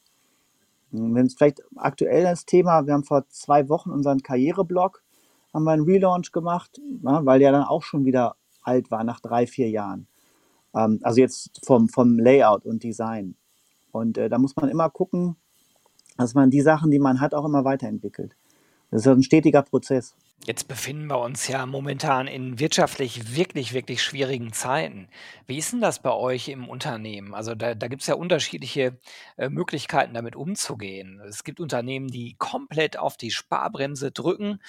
Wenn 0.92 1.26
es 1.26 1.34
vielleicht 1.34 1.62
aktuell 1.76 2.24
das 2.24 2.46
Thema, 2.46 2.86
wir 2.86 2.94
haben 2.94 3.04
vor 3.04 3.28
zwei 3.28 3.68
Wochen 3.68 3.90
unseren 3.90 4.22
Karriereblog, 4.22 5.02
haben 5.54 5.64
wir 5.64 5.72
einen 5.72 5.84
Relaunch 5.84 6.32
gemacht, 6.32 6.80
ja, 7.02 7.24
weil 7.24 7.38
der 7.38 7.52
dann 7.52 7.64
auch 7.64 7.82
schon 7.82 8.04
wieder 8.04 8.36
alt 8.62 8.90
war 8.90 9.04
nach 9.04 9.20
drei, 9.20 9.46
vier 9.46 9.70
Jahren. 9.70 10.08
Ähm, 10.74 10.98
also 11.02 11.20
jetzt 11.20 11.60
vom, 11.64 11.88
vom 11.88 12.18
Layout 12.18 12.66
und 12.66 12.82
Design. 12.82 13.36
Und 13.92 14.18
äh, 14.18 14.28
da 14.28 14.38
muss 14.38 14.56
man 14.56 14.68
immer 14.68 14.90
gucken, 14.90 15.36
dass 16.16 16.34
man 16.34 16.50
die 16.50 16.60
Sachen, 16.60 16.90
die 16.90 16.98
man 16.98 17.20
hat, 17.20 17.34
auch 17.34 17.44
immer 17.44 17.64
weiterentwickelt. 17.64 18.36
Das 18.90 19.02
ist 19.02 19.06
ein 19.06 19.22
stetiger 19.22 19.62
Prozess. 19.62 20.14
Jetzt 20.46 20.68
befinden 20.68 21.06
wir 21.06 21.18
uns 21.18 21.48
ja 21.48 21.66
momentan 21.66 22.26
in 22.26 22.58
wirtschaftlich 22.58 23.36
wirklich, 23.36 23.74
wirklich 23.74 24.02
schwierigen 24.02 24.54
Zeiten. 24.54 25.08
Wie 25.46 25.58
ist 25.58 25.72
denn 25.72 25.82
das 25.82 26.00
bei 26.00 26.12
euch 26.12 26.48
im 26.48 26.66
Unternehmen? 26.66 27.34
Also 27.34 27.54
da, 27.54 27.74
da 27.74 27.88
gibt 27.88 28.00
es 28.00 28.08
ja 28.08 28.14
unterschiedliche 28.14 28.98
äh, 29.36 29.50
Möglichkeiten, 29.50 30.14
damit 30.14 30.36
umzugehen. 30.36 31.20
Es 31.28 31.44
gibt 31.44 31.60
Unternehmen, 31.60 32.08
die 32.08 32.36
komplett 32.38 32.98
auf 32.98 33.18
die 33.18 33.30
Sparbremse 33.30 34.12
drücken, 34.12 34.60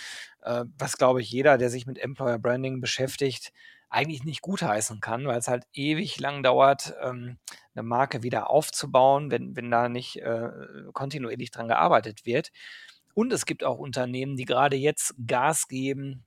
äh, 0.41 0.65
was, 0.77 0.97
glaube 0.97 1.21
ich, 1.21 1.31
jeder, 1.31 1.57
der 1.57 1.69
sich 1.69 1.87
mit 1.87 1.97
Employer 1.99 2.37
Branding 2.37 2.81
beschäftigt, 2.81 3.53
eigentlich 3.89 4.25
nicht 4.25 4.41
gutheißen 4.41 4.99
kann, 4.99 5.25
weil 5.25 5.39
es 5.39 5.47
halt 5.47 5.65
ewig 5.73 6.19
lang 6.19 6.43
dauert, 6.43 6.93
ähm, 7.01 7.37
eine 7.75 7.83
Marke 7.83 8.23
wieder 8.23 8.49
aufzubauen, 8.49 9.31
wenn, 9.31 9.55
wenn 9.55 9.71
da 9.71 9.87
nicht 9.87 10.17
äh, 10.17 10.49
kontinuierlich 10.93 11.51
dran 11.51 11.69
gearbeitet 11.69 12.25
wird. 12.25 12.51
Und 13.13 13.33
es 13.33 13.45
gibt 13.45 13.63
auch 13.63 13.77
Unternehmen, 13.77 14.35
die 14.35 14.45
gerade 14.45 14.75
jetzt 14.75 15.15
Gas 15.27 15.67
geben, 15.67 16.23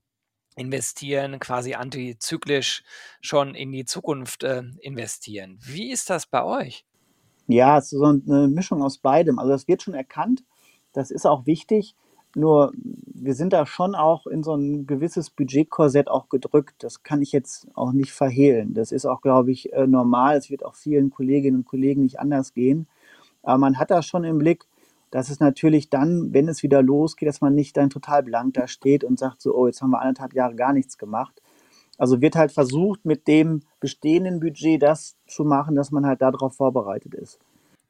investieren, 0.56 1.40
quasi 1.40 1.74
antizyklisch 1.74 2.84
schon 3.20 3.54
in 3.54 3.72
die 3.72 3.84
Zukunft 3.84 4.44
äh, 4.44 4.62
investieren. 4.80 5.58
Wie 5.60 5.90
ist 5.90 6.10
das 6.10 6.26
bei 6.26 6.44
euch? 6.44 6.84
Ja, 7.46 7.78
es 7.78 7.92
ist 7.92 7.98
so 7.98 8.04
eine 8.04 8.48
Mischung 8.48 8.82
aus 8.82 8.98
beidem. 8.98 9.38
Also 9.38 9.52
das 9.52 9.68
wird 9.68 9.82
schon 9.82 9.94
erkannt, 9.94 10.44
das 10.92 11.10
ist 11.10 11.26
auch 11.26 11.46
wichtig. 11.46 11.94
Nur 12.36 12.72
wir 12.74 13.34
sind 13.34 13.52
da 13.52 13.64
schon 13.64 13.94
auch 13.94 14.26
in 14.26 14.42
so 14.42 14.54
ein 14.54 14.86
gewisses 14.86 15.30
Budgetkorsett 15.30 16.08
auch 16.08 16.28
gedrückt. 16.28 16.82
Das 16.82 17.02
kann 17.04 17.22
ich 17.22 17.30
jetzt 17.30 17.68
auch 17.74 17.92
nicht 17.92 18.10
verhehlen. 18.10 18.74
Das 18.74 18.90
ist 18.90 19.06
auch, 19.06 19.20
glaube 19.20 19.52
ich, 19.52 19.72
äh, 19.72 19.86
normal. 19.86 20.36
Es 20.36 20.50
wird 20.50 20.64
auch 20.64 20.74
vielen 20.74 21.10
Kolleginnen 21.10 21.58
und 21.58 21.64
Kollegen 21.64 22.02
nicht 22.02 22.18
anders 22.18 22.52
gehen. 22.52 22.88
Aber 23.42 23.58
man 23.58 23.78
hat 23.78 23.90
da 23.90 24.02
schon 24.02 24.24
im 24.24 24.38
Blick, 24.38 24.64
dass 25.14 25.30
es 25.30 25.38
natürlich 25.38 25.90
dann, 25.90 26.34
wenn 26.34 26.48
es 26.48 26.64
wieder 26.64 26.82
losgeht, 26.82 27.28
dass 27.28 27.40
man 27.40 27.54
nicht 27.54 27.76
dann 27.76 27.88
total 27.88 28.24
blank 28.24 28.54
da 28.54 28.66
steht 28.66 29.04
und 29.04 29.16
sagt 29.16 29.42
so, 29.42 29.54
oh, 29.54 29.68
jetzt 29.68 29.80
haben 29.80 29.90
wir 29.90 30.00
anderthalb 30.00 30.34
Jahre 30.34 30.56
gar 30.56 30.72
nichts 30.72 30.98
gemacht. 30.98 31.40
Also 31.96 32.20
wird 32.20 32.34
halt 32.34 32.50
versucht, 32.50 33.04
mit 33.04 33.28
dem 33.28 33.62
bestehenden 33.78 34.40
Budget 34.40 34.82
das 34.82 35.14
zu 35.28 35.44
machen, 35.44 35.76
dass 35.76 35.92
man 35.92 36.04
halt 36.04 36.20
darauf 36.20 36.56
vorbereitet 36.56 37.14
ist. 37.14 37.38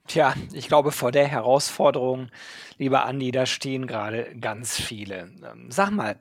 Tja, 0.07 0.35
ich 0.53 0.69
glaube, 0.69 0.93
vor 0.93 1.13
der 1.13 1.27
Herausforderung, 1.27 2.29
lieber 2.77 3.07
Andi, 3.07 3.31
da 3.31 3.47
stehen 3.47 3.87
gerade 3.87 4.37
ganz 4.39 4.79
viele. 4.79 5.31
Ähm, 5.51 5.71
sag 5.71 5.93
mal, 5.93 6.17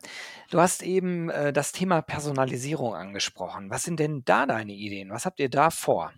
du 0.51 0.61
hast 0.61 0.83
eben 0.83 1.29
äh, 1.29 1.51
das 1.51 1.73
Thema 1.73 2.01
Personalisierung 2.01 2.95
angesprochen. 2.95 3.69
Was 3.69 3.83
sind 3.83 3.99
denn 3.99 4.23
da 4.23 4.45
deine 4.45 4.71
Ideen? 4.71 5.09
Was 5.09 5.25
habt 5.25 5.41
ihr 5.41 5.49
da 5.49 5.69
vor? 5.69 6.13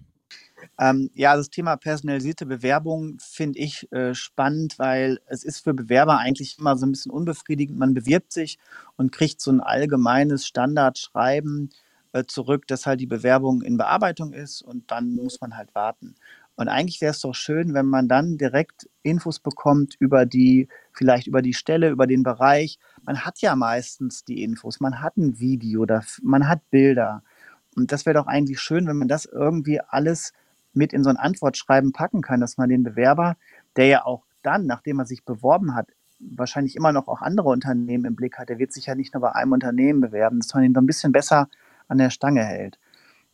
Ähm, 0.79 1.09
ja, 1.13 1.35
das 1.35 1.49
Thema 1.49 1.77
personalisierte 1.77 2.45
Bewerbung 2.45 3.17
finde 3.19 3.59
ich 3.59 3.91
äh, 3.91 4.13
spannend, 4.13 4.77
weil 4.79 5.19
es 5.27 5.43
ist 5.43 5.63
für 5.63 5.73
Bewerber 5.73 6.19
eigentlich 6.19 6.57
immer 6.59 6.77
so 6.77 6.85
ein 6.85 6.91
bisschen 6.91 7.11
unbefriedigend. 7.11 7.77
Man 7.77 7.93
bewirbt 7.93 8.31
sich 8.31 8.57
und 8.95 9.11
kriegt 9.11 9.41
so 9.41 9.51
ein 9.51 9.61
allgemeines 9.61 10.45
Standardschreiben 10.45 11.69
äh, 12.13 12.23
zurück, 12.25 12.67
dass 12.67 12.85
halt 12.85 13.01
die 13.01 13.07
Bewerbung 13.07 13.61
in 13.61 13.77
Bearbeitung 13.77 14.33
ist 14.33 14.61
und 14.61 14.91
dann 14.91 15.15
muss 15.15 15.41
man 15.41 15.57
halt 15.57 15.73
warten. 15.75 16.15
Und 16.55 16.69
eigentlich 16.69 17.01
wäre 17.01 17.11
es 17.11 17.19
doch 17.19 17.35
schön, 17.35 17.73
wenn 17.73 17.85
man 17.85 18.07
dann 18.07 18.37
direkt 18.37 18.89
Infos 19.03 19.39
bekommt 19.39 19.95
über 19.99 20.25
die, 20.25 20.69
vielleicht 20.93 21.27
über 21.27 21.41
die 21.41 21.53
Stelle, 21.53 21.89
über 21.89 22.07
den 22.07 22.23
Bereich. 22.23 22.79
Man 23.03 23.25
hat 23.25 23.39
ja 23.41 23.55
meistens 23.55 24.23
die 24.23 24.41
Infos, 24.41 24.79
man 24.79 25.01
hat 25.01 25.17
ein 25.17 25.39
Video, 25.39 25.85
man 26.21 26.47
hat 26.47 26.69
Bilder. 26.69 27.23
Und 27.75 27.91
das 27.91 28.05
wäre 28.05 28.13
doch 28.13 28.27
eigentlich 28.27 28.61
schön, 28.61 28.87
wenn 28.87 28.97
man 28.97 29.09
das 29.09 29.25
irgendwie 29.25 29.81
alles 29.81 30.31
mit 30.75 30.93
in 30.93 31.03
so 31.03 31.09
ein 31.09 31.17
Antwortschreiben 31.17 31.91
packen 31.91 32.21
kann, 32.21 32.39
dass 32.39 32.57
man 32.57 32.69
den 32.69 32.83
Bewerber, 32.83 33.37
der 33.75 33.87
ja 33.87 34.05
auch 34.05 34.23
dann, 34.43 34.65
nachdem 34.65 34.99
er 34.99 35.05
sich 35.05 35.25
beworben 35.25 35.75
hat, 35.75 35.87
wahrscheinlich 36.19 36.75
immer 36.75 36.91
noch 36.91 37.07
auch 37.07 37.21
andere 37.21 37.49
Unternehmen 37.49 38.05
im 38.05 38.15
Blick 38.15 38.37
hat, 38.37 38.49
der 38.49 38.59
wird 38.59 38.71
sich 38.71 38.85
ja 38.85 38.95
nicht 38.95 39.13
nur 39.13 39.21
bei 39.21 39.33
einem 39.33 39.51
Unternehmen 39.51 40.01
bewerben, 40.01 40.39
dass 40.39 40.53
man 40.53 40.63
ihn 40.63 40.73
so 40.73 40.81
ein 40.81 40.85
bisschen 40.85 41.11
besser 41.11 41.49
an 41.87 41.97
der 41.97 42.09
Stange 42.09 42.43
hält. 42.43 42.79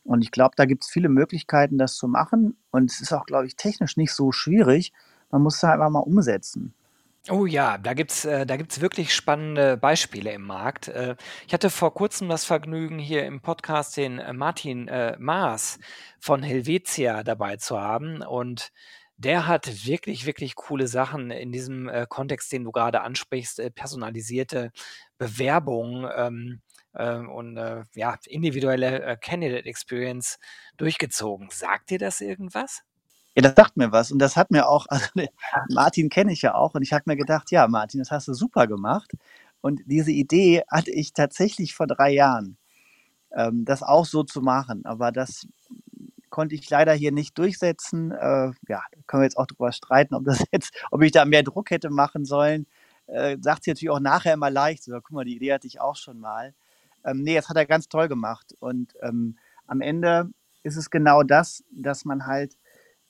Und 0.03 0.21
ich 0.23 0.31
glaube, 0.31 0.55
da 0.55 0.65
gibt 0.65 0.83
es 0.83 0.89
viele 0.89 1.09
Möglichkeiten, 1.09 1.77
das 1.77 1.95
zu 1.95 2.07
machen. 2.07 2.57
Und 2.71 2.89
es 2.91 3.01
ist 3.01 3.13
auch, 3.13 3.25
glaube 3.25 3.45
ich, 3.45 3.55
technisch 3.55 3.97
nicht 3.97 4.13
so 4.13 4.31
schwierig. 4.31 4.93
Man 5.29 5.43
muss 5.43 5.57
es 5.57 5.63
einfach 5.63 5.89
mal 5.89 5.99
umsetzen. 5.99 6.73
Oh 7.29 7.45
ja, 7.45 7.77
da 7.77 7.93
gibt's 7.93 8.25
äh, 8.25 8.47
da 8.47 8.57
gibt's 8.57 8.81
wirklich 8.81 9.13
spannende 9.13 9.77
Beispiele 9.77 10.31
im 10.33 10.41
Markt. 10.41 10.87
Äh, 10.87 11.15
ich 11.45 11.53
hatte 11.53 11.69
vor 11.69 11.93
Kurzem 11.93 12.27
das 12.29 12.45
Vergnügen, 12.45 12.97
hier 12.97 13.25
im 13.27 13.41
Podcast 13.41 13.95
den 13.95 14.17
äh, 14.17 14.33
Martin 14.33 14.87
äh, 14.87 15.15
Maas 15.19 15.77
von 16.19 16.41
Helvetia 16.41 17.23
dabei 17.23 17.57
zu 17.57 17.79
haben. 17.79 18.23
Und 18.23 18.71
der 19.17 19.45
hat 19.45 19.85
wirklich, 19.85 20.25
wirklich 20.25 20.55
coole 20.55 20.87
Sachen 20.87 21.29
in 21.29 21.51
diesem 21.51 21.87
äh, 21.89 22.07
Kontext, 22.09 22.51
den 22.51 22.63
du 22.63 22.71
gerade 22.71 23.01
ansprichst, 23.01 23.59
äh, 23.59 23.69
personalisierte 23.69 24.71
Bewerbung 25.19 26.09
ähm, 26.15 26.61
äh, 26.93 27.17
und 27.17 27.55
äh, 27.55 27.83
ja, 27.93 28.17
individuelle 28.25 28.99
äh, 29.03 29.17
Candidate 29.17 29.65
Experience 29.67 30.39
durchgezogen. 30.77 31.49
Sagt 31.51 31.91
dir 31.91 31.99
das 31.99 32.19
irgendwas? 32.19 32.81
Ja, 33.35 33.41
das 33.43 33.53
sagt 33.55 33.77
mir 33.77 33.91
was. 33.91 34.11
Und 34.11 34.19
das 34.19 34.35
hat 34.35 34.51
mir 34.51 34.67
auch, 34.67 34.85
also 34.89 35.07
Martin 35.69 36.09
kenne 36.09 36.33
ich 36.33 36.41
ja 36.41 36.53
auch. 36.55 36.73
Und 36.75 36.81
ich 36.81 36.93
habe 36.93 37.03
mir 37.05 37.15
gedacht, 37.17 37.51
ja, 37.51 37.67
Martin, 37.67 37.99
das 37.99 38.11
hast 38.11 38.27
du 38.27 38.33
super 38.33 38.67
gemacht. 38.67 39.11
Und 39.61 39.81
diese 39.85 40.11
Idee 40.11 40.63
hatte 40.69 40.91
ich 40.91 41.13
tatsächlich 41.13 41.73
vor 41.75 41.87
drei 41.87 42.11
Jahren, 42.11 42.57
ähm, 43.35 43.65
das 43.65 43.83
auch 43.83 44.05
so 44.05 44.23
zu 44.23 44.41
machen. 44.41 44.85
Aber 44.85 45.11
das 45.11 45.47
konnte 46.29 46.55
ich 46.55 46.69
leider 46.69 46.93
hier 46.93 47.11
nicht 47.11 47.37
durchsetzen. 47.37 48.11
Äh, 48.11 48.51
ja, 48.69 48.83
da 48.91 48.99
können 49.07 49.21
wir 49.21 49.25
jetzt 49.25 49.37
auch 49.37 49.47
drüber 49.47 49.71
streiten, 49.73 50.15
ob 50.15 50.25
das 50.25 50.43
jetzt, 50.51 50.73
ob 50.91 51.01
ich 51.03 51.11
da 51.11 51.25
mehr 51.25 51.43
Druck 51.43 51.71
hätte 51.71 51.89
machen 51.91 52.25
sollen. 52.25 52.67
Äh, 53.07 53.37
sagt 53.41 53.63
sie 53.65 53.71
natürlich 53.71 53.91
auch 53.91 53.99
nachher 53.99 54.33
immer 54.35 54.49
leicht. 54.51 54.83
So, 54.83 54.93
guck 54.95 55.11
mal, 55.11 55.25
die 55.25 55.35
Idee 55.37 55.53
hatte 55.53 55.67
ich 55.67 55.81
auch 55.81 55.95
schon 55.97 56.19
mal. 56.19 56.53
Ähm, 57.05 57.23
nee, 57.23 57.35
das 57.35 57.49
hat 57.49 57.57
er 57.57 57.65
ganz 57.65 57.89
toll 57.89 58.07
gemacht. 58.07 58.55
Und 58.59 58.93
ähm, 59.01 59.37
am 59.67 59.81
Ende 59.81 60.29
ist 60.63 60.77
es 60.77 60.89
genau 60.89 61.23
das, 61.23 61.63
dass 61.71 62.05
man 62.05 62.25
halt 62.27 62.57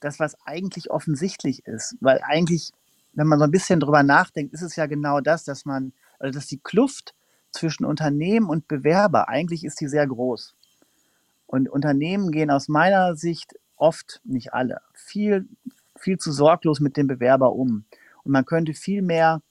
das, 0.02 0.20
was 0.20 0.36
eigentlich 0.46 0.92
offensichtlich 0.92 1.66
ist. 1.66 1.96
Weil 2.02 2.20
eigentlich, 2.24 2.72
wenn 3.14 3.28
man 3.28 3.40
so 3.40 3.46
ein 3.46 3.52
bisschen 3.52 3.80
drüber 3.80 4.04
nachdenkt, 4.04 4.54
ist 4.54 4.62
es 4.62 4.76
ja 4.76 4.86
genau 4.86 5.22
das, 5.22 5.44
dass 5.46 5.66
man, 5.66 5.94
also 6.20 6.38
dass 6.38 6.48
die 6.48 6.60
Kluft 6.60 7.16
zwischen 7.52 7.86
Unternehmen 7.86 8.50
und 8.50 8.68
Bewerber, 8.68 9.30
eigentlich 9.30 9.64
ist 9.64 9.80
die 9.80 9.88
sehr 9.88 10.08
groß. 10.08 10.56
Und 11.48 11.70
Unternehmen 11.70 12.32
gehen 12.32 12.50
aus 12.50 12.68
meiner 12.68 13.16
Sicht 13.16 13.56
oft, 13.76 14.22
nicht 14.24 14.54
alle, 14.54 14.82
viel, 14.94 15.48
viel 15.98 16.18
zu 16.18 16.32
sorglos 16.32 16.80
mit 16.80 16.98
dem 16.98 17.08
Bewerber 17.08 17.54
um. 17.54 17.86
Und 18.24 18.32
man 18.32 18.46
könnte 18.46 18.74
viel 18.74 19.02
mehr 19.02 19.42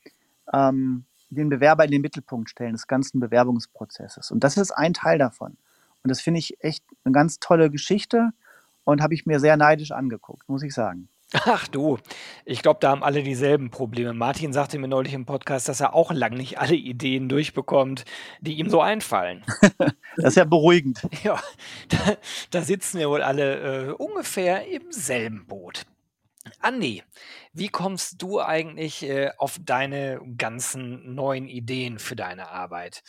ähm, 0.52 1.04
den 1.28 1.48
Bewerber 1.48 1.84
in 1.84 1.90
den 1.90 2.02
Mittelpunkt 2.02 2.50
stellen 2.50 2.72
des 2.72 2.86
ganzen 2.86 3.20
Bewerbungsprozesses. 3.20 4.30
Und 4.30 4.42
das 4.42 4.56
ist 4.56 4.72
ein 4.72 4.94
Teil 4.94 5.18
davon. 5.18 5.56
Und 6.02 6.08
das 6.08 6.20
finde 6.20 6.38
ich 6.38 6.62
echt 6.62 6.84
eine 7.04 7.12
ganz 7.12 7.38
tolle 7.38 7.70
Geschichte 7.70 8.30
und 8.84 9.02
habe 9.02 9.14
ich 9.14 9.26
mir 9.26 9.40
sehr 9.40 9.56
neidisch 9.56 9.92
angeguckt, 9.92 10.48
muss 10.48 10.62
ich 10.62 10.74
sagen. 10.74 11.08
Ach 11.32 11.68
du, 11.68 11.98
ich 12.44 12.60
glaube, 12.60 12.80
da 12.80 12.90
haben 12.90 13.04
alle 13.04 13.22
dieselben 13.22 13.70
Probleme. 13.70 14.12
Martin 14.12 14.52
sagte 14.52 14.78
mir 14.78 14.88
neulich 14.88 15.14
im 15.14 15.26
Podcast, 15.26 15.68
dass 15.68 15.80
er 15.80 15.94
auch 15.94 16.10
lang 16.12 16.34
nicht 16.34 16.58
alle 16.58 16.74
Ideen 16.74 17.28
durchbekommt, 17.28 18.04
die 18.40 18.54
ihm 18.54 18.68
so 18.68 18.80
einfallen. 18.80 19.44
das 20.16 20.30
ist 20.30 20.36
ja 20.36 20.44
beruhigend. 20.44 21.06
Ja, 21.22 21.38
da, 21.88 21.98
da 22.50 22.62
sitzen 22.62 22.98
wir 22.98 23.10
wohl 23.10 23.22
alle 23.22 23.88
äh, 23.88 23.92
ungefähr 23.92 24.66
im 24.66 24.90
selben 24.90 25.46
Boot. 25.46 25.84
Andi, 26.60 27.02
wie 27.52 27.68
kommst 27.68 28.22
du 28.22 28.40
eigentlich 28.40 29.02
äh, 29.02 29.30
auf 29.36 29.58
deine 29.62 30.20
ganzen 30.38 31.14
neuen 31.14 31.46
Ideen 31.46 31.98
für 31.98 32.16
deine 32.16 32.48
Arbeit? 32.48 33.02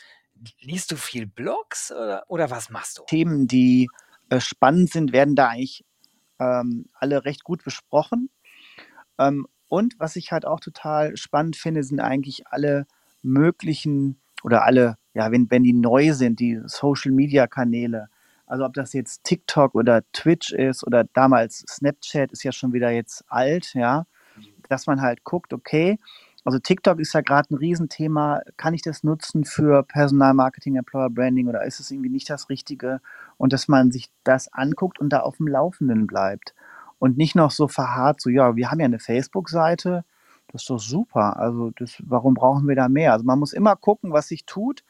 Liest 0.60 0.92
du 0.92 0.98
viel 0.98 1.25
Blogs 1.25 1.92
oder, 1.92 2.25
oder 2.28 2.51
was 2.51 2.70
machst 2.70 3.00
du? 3.00 3.04
Themen, 3.04 3.48
die 3.48 3.88
spannend 4.39 4.91
sind, 4.91 5.11
werden 5.11 5.35
da 5.35 5.50
eigentlich 5.50 5.83
ähm, 6.39 6.85
alle 6.93 7.25
recht 7.25 7.43
gut 7.43 7.63
besprochen. 7.63 8.29
Ähm, 9.19 9.47
und 9.67 9.95
was 10.00 10.15
ich 10.15 10.31
halt 10.31 10.45
auch 10.45 10.59
total 10.59 11.15
spannend 11.15 11.55
finde, 11.55 11.83
sind 11.83 12.00
eigentlich 12.00 12.47
alle 12.47 12.88
möglichen 13.21 14.19
oder 14.43 14.65
alle, 14.65 14.97
ja, 15.13 15.31
wenn, 15.31 15.50
wenn 15.50 15.63
die 15.63 15.73
neu 15.73 16.13
sind, 16.13 16.39
die 16.39 16.59
Social 16.65 17.11
Media 17.11 17.47
Kanäle. 17.47 18.07
Also 18.45 18.65
ob 18.65 18.73
das 18.73 18.91
jetzt 18.93 19.23
TikTok 19.23 19.75
oder 19.75 20.01
Twitch 20.11 20.51
ist 20.51 20.85
oder 20.85 21.05
damals 21.05 21.63
Snapchat 21.69 22.31
ist 22.31 22.43
ja 22.43 22.51
schon 22.51 22.73
wieder 22.73 22.89
jetzt 22.89 23.23
alt, 23.27 23.73
ja, 23.75 24.05
dass 24.67 24.88
man 24.88 25.01
halt 25.01 25.23
guckt, 25.23 25.53
okay, 25.53 26.00
also 26.43 26.57
TikTok 26.60 27.00
ist 27.00 27.13
ja 27.13 27.21
gerade 27.21 27.53
ein 27.53 27.57
Riesenthema. 27.57 28.41
Kann 28.57 28.74
ich 28.74 28.81
das 28.81 29.03
nutzen 29.03 29.45
für 29.45 29.83
Personalmarketing, 29.83 30.75
Employer 30.75 31.10
Branding 31.10 31.48
oder 31.48 31.63
ist 31.65 31.79
es 31.79 31.91
irgendwie 31.91 32.10
nicht 32.10 32.29
das 32.29 32.50
Richtige? 32.50 33.00
Und 33.38 33.53
dass 33.53 33.67
man 33.67 33.91
sich 33.91 34.10
das 34.24 34.51
anguckt 34.51 35.00
und 35.00 35.10
da 35.10 35.19
auf 35.19 35.38
dem 35.38 35.48
Laufenden 35.48 36.07
bleibt. 36.07 36.55
Und 37.00 37.17
nicht 37.17 37.36
noch 37.36 37.51
so 37.51 37.67
verharrt, 37.67 38.21
so, 38.21 38.29
ja, 38.29 38.55
wir 38.55 38.69
haben 38.69 38.79
ja 38.79 38.86
eine 38.86 39.00
Facebook-Seite, 39.00 40.03
das 40.48 40.63
ist 40.63 40.69
doch 40.69 40.79
super. 40.79 41.38
Also 41.38 41.71
das, 41.77 41.95
warum 42.05 42.33
brauchen 42.33 42.67
wir 42.67 42.75
da 42.75 42.89
mehr? 42.89 43.13
Also 43.13 43.25
man 43.25 43.39
muss 43.39 43.53
immer 43.53 43.75
gucken, 43.75 44.12
was 44.12 44.27
sich 44.27 44.45
tut 44.45 44.83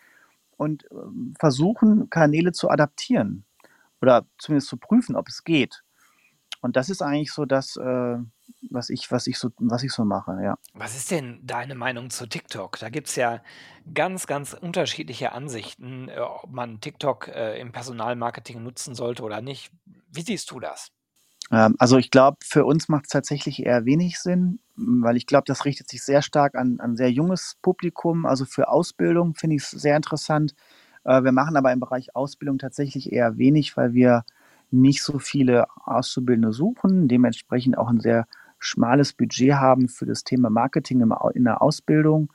und 0.58 0.86
ähm, 0.92 1.34
versuchen, 1.40 2.10
Kanäle 2.10 2.52
zu 2.52 2.70
adaptieren 2.70 3.46
oder 4.02 4.26
zumindest 4.38 4.70
zu 4.70 4.78
prüfen, 4.78 5.16
ob 5.16 5.28
es 5.28 5.44
geht. 5.44 5.84
Und 6.62 6.76
das 6.76 6.90
ist 6.90 7.02
eigentlich 7.02 7.34
so 7.34 7.46
das, 7.46 7.76
äh, 7.76 8.18
was 8.70 8.90
ich, 8.90 9.12
was 9.12 9.28
ich 9.28 9.38
so, 9.38 9.50
was 9.58 9.84
ich 9.84 9.92
so 9.92 10.06
mache, 10.06 10.40
ja. 10.44 10.58
Was 10.74 10.96
ist 10.96 11.12
denn 11.12 11.40
deine 11.44 11.76
Meinung 11.76 12.10
zu 12.10 12.28
TikTok? 12.28 12.78
Da 12.80 12.90
gibt 12.90 13.08
es 13.08 13.16
ja 13.16 13.42
ganz, 13.94 14.28
ganz 14.28 14.54
unterschiedliche 14.54 15.32
Ansichten, 15.32 16.10
äh, 16.10 16.20
ob 16.20 16.52
man 16.52 16.80
TikTok 16.80 17.28
äh, 17.30 17.60
im 17.60 17.72
Personalmarketing 17.72 18.62
nutzen 18.62 18.96
sollte 18.96 19.24
oder 19.24 19.42
nicht. 19.42 19.72
Wie 20.12 20.22
siehst 20.22 20.52
du 20.52 20.60
das? 20.60 20.92
Ähm, 21.52 21.76
also 21.80 21.98
ich 21.98 22.12
glaube, 22.12 22.38
für 22.44 22.66
uns 22.66 22.90
macht 22.90 23.06
es 23.06 23.10
tatsächlich 23.10 23.66
eher 23.66 23.86
wenig 23.86 24.20
Sinn, 24.20 24.60
weil 24.76 25.18
ich 25.18 25.26
glaube, 25.26 25.46
das 25.48 25.66
richtet 25.66 25.90
sich 25.90 26.04
sehr 26.04 26.22
stark 26.22 26.56
an, 26.56 26.80
an 26.80 26.96
sehr 26.96 27.12
junges 27.12 27.58
Publikum. 27.62 28.26
Also 28.26 28.46
für 28.46 28.70
Ausbildung 28.70 29.36
finde 29.36 29.56
ich 29.58 29.64
es 29.64 29.72
sehr 29.72 29.96
interessant. 29.96 30.54
Äh, 31.04 31.24
wir 31.24 31.32
machen 31.32 31.58
aber 31.58 31.72
im 31.72 31.80
Bereich 31.80 32.16
Ausbildung 32.16 32.60
tatsächlich 32.60 33.12
eher 33.12 33.38
wenig, 33.38 33.76
weil 33.78 33.94
wir 33.94 34.24
nicht 34.72 35.04
so 35.04 35.20
viele 35.20 35.66
Auszubildende 35.86 36.54
suchen, 36.54 37.08
dementsprechend 37.08 37.78
auch 37.78 37.90
ein 37.90 38.00
sehr 38.00 38.26
schmales 38.60 39.14
Budget 39.14 39.54
haben 39.54 39.88
für 39.88 40.06
das 40.06 40.24
Thema 40.24 40.50
Marketing 40.50 41.02
in 41.34 41.44
der 41.44 41.62
Ausbildung. 41.62 42.32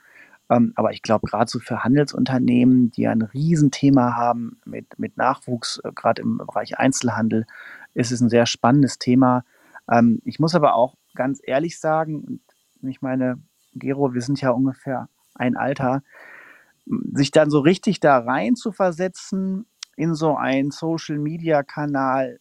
Ähm, 0.49 0.73
aber 0.75 0.91
ich 0.91 1.01
glaube, 1.01 1.27
gerade 1.27 1.49
so 1.49 1.59
für 1.59 1.83
Handelsunternehmen, 1.83 2.91
die 2.91 3.07
ein 3.07 3.21
Riesenthema 3.21 4.15
haben 4.15 4.59
mit, 4.65 4.97
mit 4.97 5.17
Nachwuchs, 5.17 5.81
äh, 5.83 5.91
gerade 5.93 6.21
im 6.21 6.37
Bereich 6.37 6.77
Einzelhandel, 6.79 7.45
ist 7.93 8.11
es 8.11 8.21
ein 8.21 8.29
sehr 8.29 8.45
spannendes 8.45 8.99
Thema. 8.99 9.43
Ähm, 9.89 10.21
ich 10.23 10.39
muss 10.39 10.55
aber 10.55 10.75
auch 10.75 10.95
ganz 11.15 11.41
ehrlich 11.43 11.79
sagen, 11.79 12.39
ich 12.81 13.01
meine, 13.01 13.39
Gero, 13.73 14.13
wir 14.13 14.21
sind 14.21 14.39
ja 14.39 14.51
ungefähr 14.51 15.09
ein 15.35 15.57
Alter, 15.57 16.03
sich 16.85 17.31
dann 17.31 17.49
so 17.49 17.59
richtig 17.59 17.99
da 17.99 18.17
rein 18.19 18.55
zu 18.55 18.71
versetzen 18.71 19.65
in 19.97 20.15
so 20.15 20.37
einen 20.37 20.71
Social-Media-Kanal, 20.71 22.39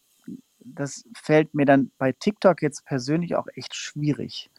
das 0.59 1.05
fällt 1.17 1.55
mir 1.55 1.65
dann 1.65 1.91
bei 1.99 2.13
TikTok 2.13 2.63
jetzt 2.63 2.85
persönlich 2.85 3.35
auch 3.35 3.47
echt 3.55 3.75
schwierig. 3.75 4.51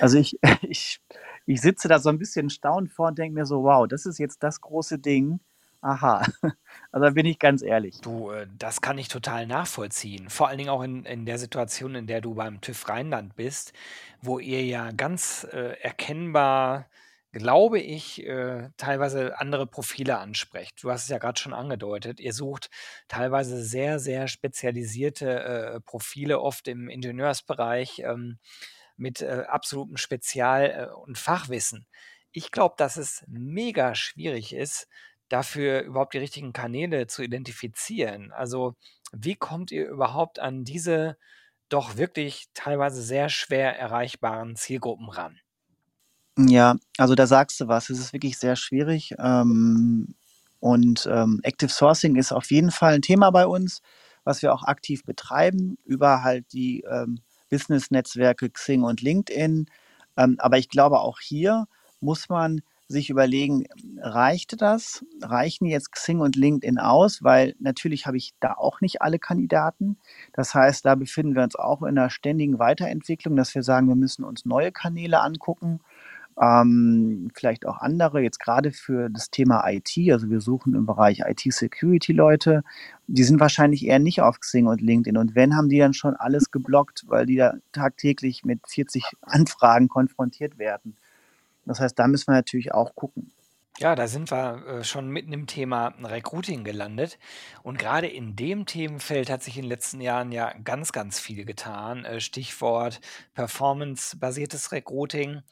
Also 0.00 0.18
ich, 0.18 0.38
ich, 0.62 1.00
ich 1.46 1.60
sitze 1.60 1.88
da 1.88 1.98
so 1.98 2.08
ein 2.08 2.18
bisschen 2.18 2.50
staunend 2.50 2.90
vor 2.90 3.08
und 3.08 3.18
denke 3.18 3.34
mir 3.34 3.46
so, 3.46 3.62
wow, 3.62 3.86
das 3.86 4.06
ist 4.06 4.18
jetzt 4.18 4.42
das 4.42 4.60
große 4.60 4.98
Ding. 4.98 5.40
Aha, 5.82 6.22
also 6.92 7.04
da 7.04 7.10
bin 7.10 7.26
ich 7.26 7.38
ganz 7.38 7.60
ehrlich. 7.60 8.00
Du, 8.00 8.30
äh, 8.30 8.46
das 8.56 8.80
kann 8.80 8.98
ich 8.98 9.08
total 9.08 9.46
nachvollziehen. 9.46 10.30
Vor 10.30 10.48
allen 10.48 10.58
Dingen 10.58 10.70
auch 10.70 10.82
in, 10.82 11.04
in 11.04 11.26
der 11.26 11.38
Situation, 11.38 11.96
in 11.96 12.06
der 12.06 12.20
du 12.20 12.34
beim 12.34 12.60
TÜV 12.60 12.88
Rheinland 12.88 13.34
bist, 13.34 13.72
wo 14.22 14.38
ihr 14.38 14.64
ja 14.64 14.92
ganz 14.92 15.46
äh, 15.52 15.76
erkennbar 15.82 16.86
glaube 17.32 17.80
ich, 17.80 18.22
äh, 18.26 18.70
teilweise 18.76 19.38
andere 19.40 19.66
Profile 19.66 20.18
ansprecht. 20.18 20.82
Du 20.82 20.90
hast 20.90 21.04
es 21.04 21.08
ja 21.08 21.18
gerade 21.18 21.40
schon 21.40 21.54
angedeutet. 21.54 22.20
Ihr 22.20 22.32
sucht 22.34 22.70
teilweise 23.08 23.62
sehr, 23.62 23.98
sehr 23.98 24.28
spezialisierte 24.28 25.44
äh, 25.76 25.80
Profile, 25.80 26.40
oft 26.40 26.68
im 26.68 26.88
Ingenieursbereich 26.88 28.00
ähm, 28.00 28.38
mit 28.96 29.22
äh, 29.22 29.44
absolutem 29.48 29.96
Spezial- 29.96 30.88
äh, 30.90 30.94
und 30.94 31.18
Fachwissen. 31.18 31.86
Ich 32.32 32.50
glaube, 32.50 32.76
dass 32.78 32.96
es 32.96 33.24
mega 33.28 33.94
schwierig 33.94 34.54
ist, 34.54 34.88
dafür 35.28 35.82
überhaupt 35.82 36.14
die 36.14 36.18
richtigen 36.18 36.52
Kanäle 36.52 37.06
zu 37.06 37.22
identifizieren. 37.22 38.32
Also, 38.32 38.76
wie 39.12 39.36
kommt 39.36 39.70
ihr 39.72 39.88
überhaupt 39.88 40.38
an 40.38 40.64
diese 40.64 41.18
doch 41.70 41.96
wirklich 41.98 42.48
teilweise 42.54 43.02
sehr 43.02 43.28
schwer 43.30 43.78
erreichbaren 43.78 44.56
Zielgruppen 44.56 45.10
ran? 45.10 45.41
Ja, 46.38 46.76
also 46.96 47.14
da 47.14 47.26
sagst 47.26 47.60
du 47.60 47.68
was. 47.68 47.90
Es 47.90 47.98
ist 47.98 48.12
wirklich 48.12 48.38
sehr 48.38 48.56
schwierig. 48.56 49.14
Ähm, 49.18 50.14
und 50.60 51.06
ähm, 51.10 51.40
Active 51.42 51.70
Sourcing 51.70 52.16
ist 52.16 52.32
auf 52.32 52.50
jeden 52.50 52.70
Fall 52.70 52.94
ein 52.94 53.02
Thema 53.02 53.30
bei 53.30 53.46
uns, 53.46 53.82
was 54.24 54.40
wir 54.42 54.54
auch 54.54 54.62
aktiv 54.64 55.04
betreiben 55.04 55.76
über 55.84 56.22
halt 56.22 56.52
die 56.52 56.84
ähm, 56.90 57.18
Business-Netzwerke 57.50 58.48
Xing 58.50 58.82
und 58.82 59.02
LinkedIn. 59.02 59.66
Ähm, 60.16 60.36
aber 60.38 60.58
ich 60.58 60.68
glaube, 60.68 61.00
auch 61.00 61.20
hier 61.20 61.66
muss 62.00 62.28
man 62.28 62.62
sich 62.88 63.10
überlegen, 63.10 63.64
reicht 64.00 64.60
das? 64.60 65.04
Reichen 65.22 65.66
jetzt 65.66 65.92
Xing 65.92 66.20
und 66.20 66.36
LinkedIn 66.36 66.78
aus? 66.78 67.22
Weil 67.22 67.54
natürlich 67.58 68.06
habe 68.06 68.16
ich 68.16 68.32
da 68.40 68.54
auch 68.54 68.80
nicht 68.80 69.02
alle 69.02 69.18
Kandidaten. 69.18 69.98
Das 70.32 70.54
heißt, 70.54 70.84
da 70.84 70.94
befinden 70.94 71.34
wir 71.34 71.42
uns 71.42 71.56
auch 71.56 71.82
in 71.82 71.98
einer 71.98 72.10
ständigen 72.10 72.58
Weiterentwicklung, 72.58 73.36
dass 73.36 73.54
wir 73.54 73.62
sagen, 73.62 73.88
wir 73.88 73.96
müssen 73.96 74.24
uns 74.24 74.44
neue 74.44 74.72
Kanäle 74.72 75.20
angucken 75.20 75.80
ähm, 76.40 77.30
vielleicht 77.34 77.66
auch 77.66 77.78
andere, 77.78 78.20
jetzt 78.20 78.38
gerade 78.38 78.72
für 78.72 79.10
das 79.10 79.30
Thema 79.30 79.68
IT, 79.68 79.96
also 80.10 80.30
wir 80.30 80.40
suchen 80.40 80.74
im 80.74 80.86
Bereich 80.86 81.20
IT-Security 81.20 82.12
Leute, 82.12 82.62
die 83.06 83.24
sind 83.24 83.40
wahrscheinlich 83.40 83.86
eher 83.86 83.98
nicht 83.98 84.22
auf 84.22 84.40
Xing 84.40 84.66
und 84.66 84.80
LinkedIn. 84.80 85.16
Und 85.16 85.34
wenn, 85.34 85.56
haben 85.56 85.68
die 85.68 85.78
dann 85.78 85.94
schon 85.94 86.16
alles 86.16 86.50
geblockt, 86.50 87.04
weil 87.06 87.26
die 87.26 87.36
da 87.36 87.54
tagtäglich 87.72 88.44
mit 88.44 88.60
40 88.68 89.04
Anfragen 89.22 89.88
konfrontiert 89.88 90.58
werden. 90.58 90.96
Das 91.64 91.80
heißt, 91.80 91.98
da 91.98 92.08
müssen 92.08 92.28
wir 92.28 92.34
natürlich 92.34 92.74
auch 92.74 92.94
gucken. 92.94 93.32
Ja, 93.78 93.94
da 93.94 94.06
sind 94.06 94.30
wir 94.30 94.66
äh, 94.66 94.84
schon 94.84 95.08
mitten 95.08 95.32
im 95.32 95.46
Thema 95.46 95.94
Recruiting 96.02 96.62
gelandet. 96.62 97.18
Und 97.62 97.78
gerade 97.78 98.06
in 98.06 98.36
dem 98.36 98.66
Themenfeld 98.66 99.30
hat 99.30 99.42
sich 99.42 99.56
in 99.56 99.62
den 99.62 99.70
letzten 99.70 100.00
Jahren 100.00 100.30
ja 100.30 100.52
ganz, 100.62 100.92
ganz 100.92 101.18
viel 101.18 101.44
getan. 101.44 102.04
Äh, 102.04 102.20
Stichwort 102.20 103.00
performance-basiertes 103.34 104.72
Recruiting 104.72 105.42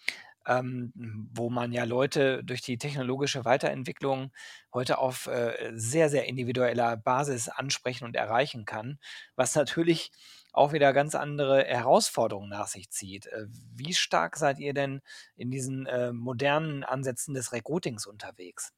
ähm, 0.46 0.92
wo 1.32 1.50
man 1.50 1.72
ja 1.72 1.84
Leute 1.84 2.42
durch 2.44 2.62
die 2.62 2.78
technologische 2.78 3.44
Weiterentwicklung 3.44 4.32
heute 4.72 4.98
auf 4.98 5.26
äh, 5.26 5.72
sehr, 5.74 6.08
sehr 6.08 6.26
individueller 6.26 6.96
Basis 6.96 7.48
ansprechen 7.48 8.04
und 8.04 8.16
erreichen 8.16 8.64
kann, 8.64 8.98
was 9.36 9.54
natürlich 9.54 10.10
auch 10.52 10.72
wieder 10.72 10.92
ganz 10.92 11.14
andere 11.14 11.64
Herausforderungen 11.64 12.50
nach 12.50 12.66
sich 12.66 12.90
zieht. 12.90 13.26
Äh, 13.26 13.46
wie 13.74 13.94
stark 13.94 14.36
seid 14.36 14.58
ihr 14.58 14.74
denn 14.74 15.00
in 15.36 15.50
diesen 15.50 15.86
äh, 15.86 16.12
modernen 16.12 16.84
Ansätzen 16.84 17.34
des 17.34 17.52
Recruitings 17.52 18.06
unterwegs? 18.06 18.72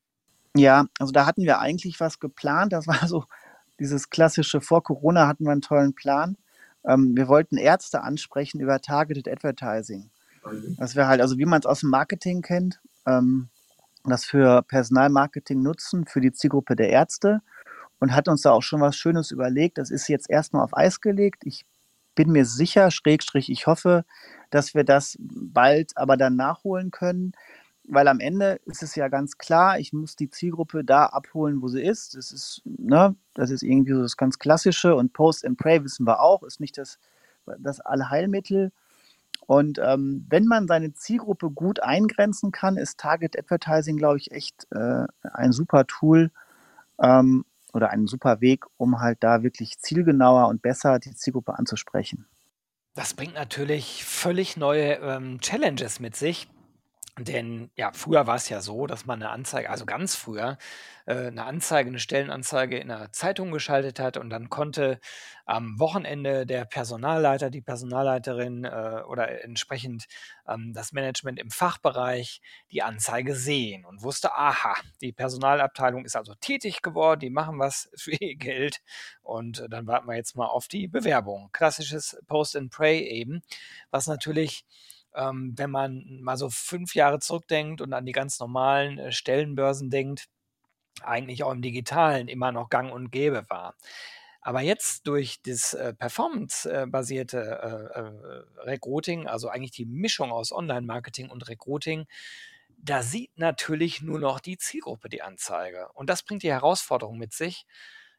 Ja, 0.55 0.87
also 0.99 1.13
da 1.13 1.25
hatten 1.25 1.45
wir 1.45 1.61
eigentlich 1.61 1.99
was 2.01 2.19
geplant. 2.19 2.73
Das 2.73 2.87
war 2.87 3.07
so 3.09 3.25
dieses 3.81 4.11
klassische, 4.11 4.61
vor 4.61 4.83
Corona 4.83 5.27
hatten 5.27 5.45
wir 5.45 5.53
einen 5.53 5.63
tollen 5.63 5.95
Plan. 5.95 6.37
Ähm, 6.85 7.13
wir 7.17 7.29
wollten 7.29 7.57
Ärzte 7.57 8.03
ansprechen 8.03 8.61
über 8.61 8.81
Targeted 8.81 9.29
Advertising. 9.29 10.11
Das 10.79 10.97
wäre 10.97 11.07
halt, 11.07 11.21
also 11.21 11.39
wie 11.39 11.45
man 11.45 11.61
es 11.61 11.67
aus 11.67 11.81
dem 11.81 11.91
Marketing 11.91 12.43
kennt, 12.43 12.81
ähm, 13.07 13.49
das 14.05 14.25
für 14.25 14.63
Personalmarketing 14.63 15.63
nutzen, 15.63 16.07
für 16.07 16.21
die 16.21 16.33
Zielgruppe 16.33 16.77
der 16.77 16.91
Ärzte 16.91 17.41
und 18.01 18.15
hat 18.15 18.29
uns 18.29 18.43
da 18.43 18.51
auch 18.51 18.63
schon 18.63 18.81
was 18.81 18.97
Schönes 18.97 19.31
überlegt. 19.31 19.79
Das 19.79 19.91
ist 19.91 20.09
jetzt 20.09 20.29
erstmal 20.29 20.65
auf 20.65 20.77
Eis 20.77 21.01
gelegt. 21.01 21.45
Ich 21.45 21.65
bin 22.15 22.33
mir 22.33 22.45
sicher, 22.45 22.91
Schrägstrich, 22.91 23.51
ich 23.51 23.67
hoffe, 23.67 24.05
dass 24.51 24.75
wir 24.75 24.85
das 24.85 25.17
bald 25.21 25.97
aber 25.97 26.17
dann 26.17 26.37
nachholen 26.37 26.91
können, 26.91 27.33
weil 27.85 28.09
am 28.09 28.21
Ende 28.21 28.61
ist 28.67 28.83
es 28.83 28.95
ja 28.95 29.09
ganz 29.09 29.39
klar, 29.39 29.79
ich 29.79 29.93
muss 29.93 30.17
die 30.17 30.31
Zielgruppe 30.31 30.85
da 30.85 31.07
abholen, 31.07 31.63
wo 31.63 31.69
sie 31.69 31.83
ist. 31.83 32.15
Das 32.15 32.33
ist, 32.33 32.63
ne, 32.65 33.15
das 33.35 33.51
ist 33.51 33.63
irgendwie 33.63 33.93
so 33.93 34.03
das 34.03 34.17
ganz 34.17 34.39
Klassische 34.39 34.95
und 34.95 35.13
Post 35.13 35.45
and 35.45 35.59
Pray 35.59 35.83
wissen 35.85 36.07
wir 36.07 36.21
auch, 36.21 36.43
ist 36.43 36.61
nicht 36.61 36.79
das, 36.79 36.99
das 37.59 37.81
Allheilmittel. 37.81 38.73
Und 39.47 39.79
ähm, 39.83 40.25
wenn 40.29 40.47
man 40.47 40.69
seine 40.69 40.95
Zielgruppe 40.95 41.51
gut 41.51 41.83
eingrenzen 41.83 42.53
kann, 42.53 42.77
ist 42.77 42.99
Target 42.99 43.39
Advertising, 43.39 43.97
glaube 43.97 44.19
ich, 44.19 44.31
echt 44.31 44.67
äh, 44.71 45.07
ein 45.33 45.53
super 45.53 45.87
Tool 45.87 46.31
ähm, 47.01 47.45
oder 47.73 47.91
ein 47.91 48.07
super 48.07 48.41
Weg, 48.41 48.65
um 48.77 49.01
halt 49.01 49.19
da 49.21 49.43
wirklich 49.43 49.79
zielgenauer 49.79 50.49
und 50.49 50.63
besser 50.63 50.99
die 50.99 51.15
Zielgruppe 51.15 51.59
anzusprechen. 51.59 52.27
Das 52.95 53.15
bringt 53.15 53.35
natürlich 53.35 54.05
völlig 54.05 54.57
neue 54.57 54.95
ähm, 54.97 55.41
Challenges 55.41 55.99
mit 55.99 56.15
sich. 56.15 56.47
Denn 57.19 57.71
ja, 57.77 57.93
früher 57.93 58.27
war 58.27 58.37
es 58.37 58.49
ja 58.49 58.63
so, 58.63 58.87
dass 58.87 59.05
man 59.05 59.21
eine 59.23 59.31
Anzeige 59.31 59.69
also 59.69 59.85
ganz 59.85 60.15
früher, 60.17 60.57
äh, 61.07 61.31
'ne 61.31 61.45
Anzeige 61.45 61.91
'ne 61.91 61.99
Stellenanzeige 61.99 62.79
in 62.79 62.87
'ner 62.89 63.13
Zeitung 63.13 63.51
geschaltet 63.53 64.01
hat 64.01 64.17
und 64.17 64.31
dann 64.31 64.49
konnte 64.49 64.99
am 65.45 65.79
Wochenende 65.79 66.47
der 66.47 66.65
Personalleiter, 66.65 67.51
die 67.51 67.61
Personalleiterin, 67.61 68.65
äh, 68.65 69.03
oder 69.07 69.45
entsprechend, 69.45 70.07
ähm, 70.49 70.73
das 70.73 70.93
Management 70.93 71.39
im 71.39 71.51
Fachbereich 71.51 72.41
die 72.71 72.83
Anzeige 72.83 73.35
sehen 73.35 73.85
und 73.85 74.03
wusste: 74.03 74.33
„Aha, 74.33 74.75
die 75.03 75.13
Personalabteilung 75.13 76.07
ist 76.07 76.17
also 76.17 76.35
tätig 76.37 76.81
geworden, 76.81 77.21
die 77.21 77.29
machen 77.31 77.59
was 77.59 77.91
für 77.97 78.13
ihr 78.13 78.37
Geld 78.37 78.81
und 79.21 79.61
äh, 79.61 79.69
dann 79.69 79.87
warten 79.87 80.09
wir 80.09 80.17
jetzt 80.17 80.35
mal 80.35 80.47
auf 80.47 80.67
die 80.67 80.89
Bewerbung.“ 80.89 81.51
Klassisches 81.53 82.17
Post 82.27 82.57
and 82.57 82.71
Pray 82.73 83.01
eben, 83.01 83.43
was 83.91 84.07
natürlich 84.07 84.65
ähm, 85.15 85.55
wenn 85.57 85.71
man 85.71 86.21
mal 86.21 86.37
so 86.37 86.51
fünf 86.51 86.95
Jahre 86.95 87.19
zurückdenkt 87.21 87.81
und 87.81 87.93
an 87.93 88.07
die 88.07 88.13
ganz 88.13 88.39
normalen 88.41 88.99
äh, 88.99 89.13
Stellenbörsen 89.13 89.91
denkt, 89.91 90.29
eigentlich 91.03 91.43
auch 91.43 91.53
im 91.53 91.63
Digitalen 91.63 92.29
immer 92.29 92.53
noch 92.53 92.69
gang 92.69 92.93
und 92.93 93.11
gäbe 93.11 93.45
war. 93.49 93.75
Aber 94.41 94.61
jetzt 94.61 95.07
durch 95.07 95.41
das 95.43 95.73
äh, 95.73 95.95
performance-basierte 95.95 97.39
äh, 97.39 98.01
äh, 98.01 98.65
Recruiting, 98.69 99.29
also 99.29 99.49
eigentlich 99.49 99.71
die 99.71 99.87
Mischung 99.87 100.33
aus 100.33 100.53
Online-Marketing 100.53 101.31
und 101.31 101.49
Recruiting, 101.49 102.07
da 102.77 103.05
sieht 103.05 103.31
natürlich 103.39 104.03
nur 104.03 104.19
noch 104.19 104.41
die 104.41 104.59
Zielgruppe 104.59 105.09
die 105.09 105.23
Anzeige. 105.23 105.89
Und 105.95 106.11
das 106.11 106.25
bringt 106.25 106.43
die 106.43 106.51
Herausforderung 106.51 107.19
mit 107.19 107.33
sich, 107.33 107.67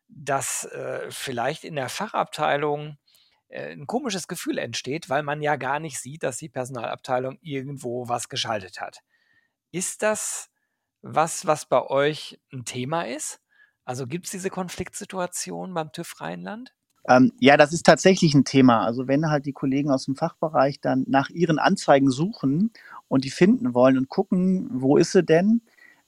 dass 0.07 0.63
äh, 0.65 1.11
vielleicht 1.11 1.65
in 1.65 1.75
der 1.75 1.89
Fachabteilung 1.89 2.97
äh, 3.49 3.73
'n 3.73 3.87
komisches 3.87 4.27
Gefühl 4.27 4.57
entsteht, 4.57 5.09
weil 5.09 5.23
man 5.23 5.41
ja 5.41 5.55
gar 5.57 5.79
nicht 5.79 5.99
sieht, 5.99 6.23
dass 6.23 6.37
die 6.37 6.49
Personalabteilung 6.49 7.37
irgendwo 7.41 8.07
was 8.09 8.29
geschaltet 8.29 8.81
hat. 8.81 8.99
Ist 9.71 10.03
das 10.03 10.49
was, 11.03 11.45
was 11.47 11.65
bei 11.67 11.81
euch 11.87 12.39
ein 12.53 12.65
Thema 12.65 13.03
ist? 13.07 13.41
Also, 13.85 14.07
gibt 14.07 14.25
es 14.27 14.31
diese 14.31 14.49
Konfliktsituation 14.49 15.73
beim 15.73 15.91
TÜV 15.91 16.21
Rheinland? 16.21 16.73
Ähm, 17.07 17.33
ja, 17.39 17.57
das 17.57 17.73
ist 17.73 17.85
tatsächlich 17.85 18.33
ein 18.33 18.45
Thema. 18.45 18.85
Also, 18.85 19.07
wenn 19.07 19.29
halt 19.29 19.45
die 19.45 19.51
Kollegen 19.53 19.91
aus 19.91 20.05
dem 20.05 20.15
Fachbereich 20.15 20.79
dann 20.79 21.03
nach 21.07 21.29
ihren 21.29 21.59
Anzeigen 21.59 22.09
suchen 22.11 22.71
und 23.09 23.25
die 23.25 23.29
finden 23.31 23.73
wollen 23.73 23.97
und 23.97 24.07
gucken, 24.09 24.69
wo 24.71 24.97
ist 24.97 25.11
sie 25.11 25.23
denn? 25.23 25.61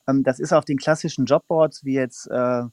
Ähm, 0.08 0.24
das 0.24 0.40
ist 0.40 0.54
auf 0.54 0.64
den 0.66 0.78
klassischen 0.78 1.26
Jobboards 1.26 1.84
wie 1.84 1.96
jetzt, 1.96 2.28
äh, 2.32 2.64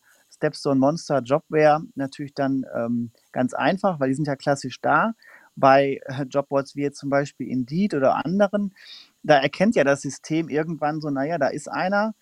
Stepstone 0.43 0.81
Monster 0.81 1.21
Jobware 1.21 1.83
natürlich 1.95 2.35
dann 2.35 2.67
ähm, 2.75 3.13
ganz 3.31 3.55
einfach, 3.55 4.01
weil 4.01 4.09
die 4.09 4.17
sind 4.17 4.27
ja 4.27 4.35
klassisch 4.35 4.81
da. 4.81 5.15
Bei 5.55 6.01
äh, 6.07 6.25
Jobboards 6.25 6.75
wie 6.75 6.83
jetzt 6.83 6.99
zum 6.99 7.11
Beispiel 7.11 7.49
Indeed 7.49 7.95
oder 7.95 8.25
anderen, 8.25 8.75
da 9.23 9.39
erkennt 9.39 9.77
ja 9.77 9.85
das 9.85 10.03
System 10.03 10.49
irgendwann 10.49 11.01
so, 11.01 11.11
naja, 11.11 11.39
da 11.39 11.47
ist 11.47 11.71
einer, 11.71 12.15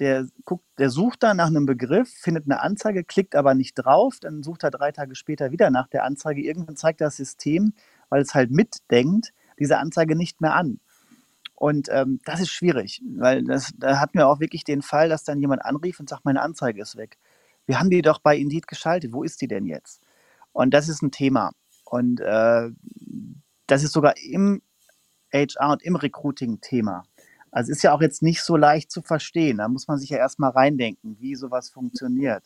der 0.00 0.26
guckt, 0.44 0.64
der 0.78 0.90
sucht 0.90 1.22
dann 1.22 1.36
nach 1.36 1.46
einem 1.46 1.66
Begriff, 1.66 2.08
findet 2.08 2.46
eine 2.46 2.60
Anzeige, 2.60 3.04
klickt 3.04 3.36
aber 3.36 3.54
nicht 3.54 3.74
drauf, 3.74 4.16
dann 4.20 4.42
sucht 4.42 4.64
er 4.64 4.72
drei 4.72 4.90
Tage 4.90 5.14
später 5.14 5.52
wieder 5.52 5.70
nach 5.70 5.86
der 5.86 6.02
Anzeige. 6.02 6.42
Irgendwann 6.42 6.76
zeigt 6.76 7.00
das 7.00 7.16
System, 7.16 7.74
weil 8.08 8.22
es 8.22 8.34
halt 8.34 8.50
mitdenkt, 8.50 9.32
diese 9.60 9.78
Anzeige 9.78 10.16
nicht 10.16 10.40
mehr 10.40 10.54
an. 10.54 10.80
Und 11.54 11.88
ähm, 11.90 12.20
das 12.24 12.40
ist 12.40 12.50
schwierig, 12.50 13.02
weil 13.16 13.44
das, 13.44 13.72
da 13.76 14.00
hatten 14.00 14.18
wir 14.18 14.28
auch 14.28 14.40
wirklich 14.40 14.64
den 14.64 14.82
Fall, 14.82 15.08
dass 15.08 15.24
dann 15.24 15.40
jemand 15.40 15.64
anrief 15.64 16.00
und 16.00 16.08
sagt, 16.08 16.24
meine 16.24 16.42
Anzeige 16.42 16.82
ist 16.82 16.96
weg 16.96 17.18
wir 17.68 17.78
haben 17.78 17.90
die 17.90 18.02
doch 18.02 18.18
bei 18.18 18.36
Indeed 18.36 18.66
geschaltet, 18.66 19.12
wo 19.12 19.22
ist 19.22 19.42
die 19.42 19.46
denn 19.46 19.66
jetzt? 19.66 20.00
Und 20.52 20.72
das 20.72 20.88
ist 20.88 21.02
ein 21.02 21.10
Thema. 21.10 21.52
Und 21.84 22.18
äh, 22.20 22.70
das 23.66 23.84
ist 23.84 23.92
sogar 23.92 24.14
im 24.16 24.62
HR 25.32 25.72
und 25.72 25.82
im 25.82 25.94
Recruiting 25.94 26.60
Thema. 26.62 27.04
Also 27.50 27.70
ist 27.70 27.82
ja 27.82 27.92
auch 27.92 28.00
jetzt 28.00 28.22
nicht 28.22 28.42
so 28.42 28.56
leicht 28.56 28.90
zu 28.90 29.02
verstehen. 29.02 29.58
Da 29.58 29.68
muss 29.68 29.86
man 29.86 29.98
sich 29.98 30.08
ja 30.08 30.16
erstmal 30.16 30.50
reindenken, 30.50 31.18
wie 31.20 31.34
sowas 31.34 31.68
funktioniert. 31.68 32.42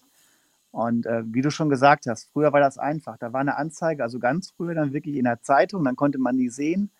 Und 0.72 1.06
äh, 1.06 1.22
wie 1.26 1.42
du 1.42 1.50
schon 1.50 1.68
gesagt 1.68 2.06
hast, 2.06 2.30
früher 2.32 2.52
war 2.52 2.60
das 2.60 2.76
einfach. 2.78 3.16
Da 3.18 3.32
war 3.32 3.40
eine 3.40 3.56
Anzeige, 3.56 4.02
also 4.02 4.18
ganz 4.18 4.50
früher 4.50 4.74
dann 4.74 4.92
wirklich 4.92 5.16
in 5.16 5.24
der 5.24 5.40
Zeitung, 5.40 5.84
dann 5.84 5.96
konnte 5.96 6.18
man 6.18 6.36
die 6.36 6.48
sehen. 6.48 6.90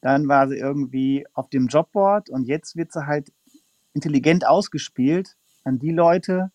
Dann 0.00 0.26
war 0.26 0.48
sie 0.48 0.58
irgendwie 0.58 1.26
auf 1.32 1.48
dem 1.48 1.68
Jobboard 1.68 2.28
und 2.28 2.44
jetzt 2.44 2.74
wird 2.74 2.92
sie 2.92 3.06
halt 3.06 3.32
intelligent 3.92 4.46
ausgespielt 4.46 5.36
an 5.62 5.78
die 5.78 5.90
Leute, 5.90 6.50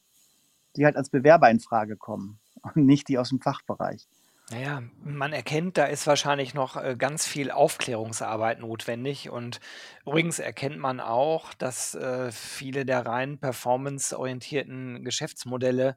die 0.75 0.85
halt 0.85 0.95
als 0.95 1.09
Bewerber 1.09 1.49
in 1.49 1.59
Frage 1.59 1.97
kommen 1.97 2.39
und 2.61 2.77
nicht 2.77 3.07
die 3.07 3.17
aus 3.17 3.29
dem 3.29 3.41
Fachbereich. 3.41 4.07
Naja, 4.51 4.83
man 5.05 5.31
erkennt, 5.31 5.77
da 5.77 5.85
ist 5.85 6.07
wahrscheinlich 6.07 6.53
noch 6.53 6.75
äh, 6.75 6.97
ganz 6.97 7.25
viel 7.25 7.51
Aufklärungsarbeit 7.51 8.59
notwendig. 8.59 9.29
Und 9.29 9.61
übrigens 10.05 10.39
erkennt 10.39 10.77
man 10.77 10.99
auch, 10.99 11.53
dass 11.53 11.95
äh, 11.95 12.31
viele 12.33 12.85
der 12.85 13.05
rein 13.05 13.39
performanceorientierten 13.39 15.05
Geschäftsmodelle 15.05 15.95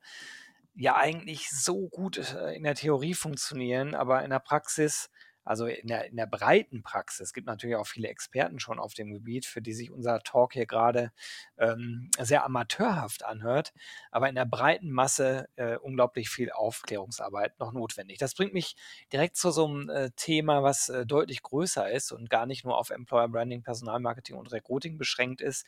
ja 0.76 0.94
eigentlich 0.94 1.50
so 1.50 1.88
gut 1.88 2.18
äh, 2.32 2.54
in 2.54 2.62
der 2.62 2.76
Theorie 2.76 3.14
funktionieren, 3.14 3.96
aber 3.96 4.22
in 4.22 4.30
der 4.30 4.38
Praxis 4.38 5.10
also 5.44 5.66
in 5.66 5.86
der, 5.88 6.06
in 6.06 6.16
der 6.16 6.26
breiten 6.26 6.82
Praxis, 6.82 7.20
es 7.20 7.32
gibt 7.32 7.46
natürlich 7.46 7.76
auch 7.76 7.86
viele 7.86 8.08
Experten 8.08 8.58
schon 8.58 8.78
auf 8.78 8.94
dem 8.94 9.12
Gebiet, 9.12 9.46
für 9.46 9.62
die 9.62 9.72
sich 9.72 9.90
unser 9.90 10.20
Talk 10.20 10.54
hier 10.54 10.66
gerade 10.66 11.12
ähm, 11.58 12.10
sehr 12.18 12.44
amateurhaft 12.44 13.24
anhört, 13.24 13.72
aber 14.10 14.28
in 14.28 14.34
der 14.34 14.46
breiten 14.46 14.90
Masse 14.90 15.48
äh, 15.56 15.76
unglaublich 15.76 16.28
viel 16.28 16.50
Aufklärungsarbeit 16.50 17.58
noch 17.58 17.72
notwendig. 17.72 18.18
Das 18.18 18.34
bringt 18.34 18.54
mich 18.54 18.76
direkt 19.12 19.36
zu 19.36 19.50
so 19.50 19.66
einem 19.66 19.90
äh, 19.90 20.10
Thema, 20.16 20.62
was 20.62 20.88
äh, 20.88 21.06
deutlich 21.06 21.42
größer 21.42 21.90
ist 21.90 22.12
und 22.12 22.30
gar 22.30 22.46
nicht 22.46 22.64
nur 22.64 22.78
auf 22.78 22.90
Employer 22.90 23.28
Branding, 23.28 23.62
Personalmarketing 23.62 24.36
und 24.36 24.52
Recruiting 24.52 24.98
beschränkt 24.98 25.40
ist, 25.40 25.66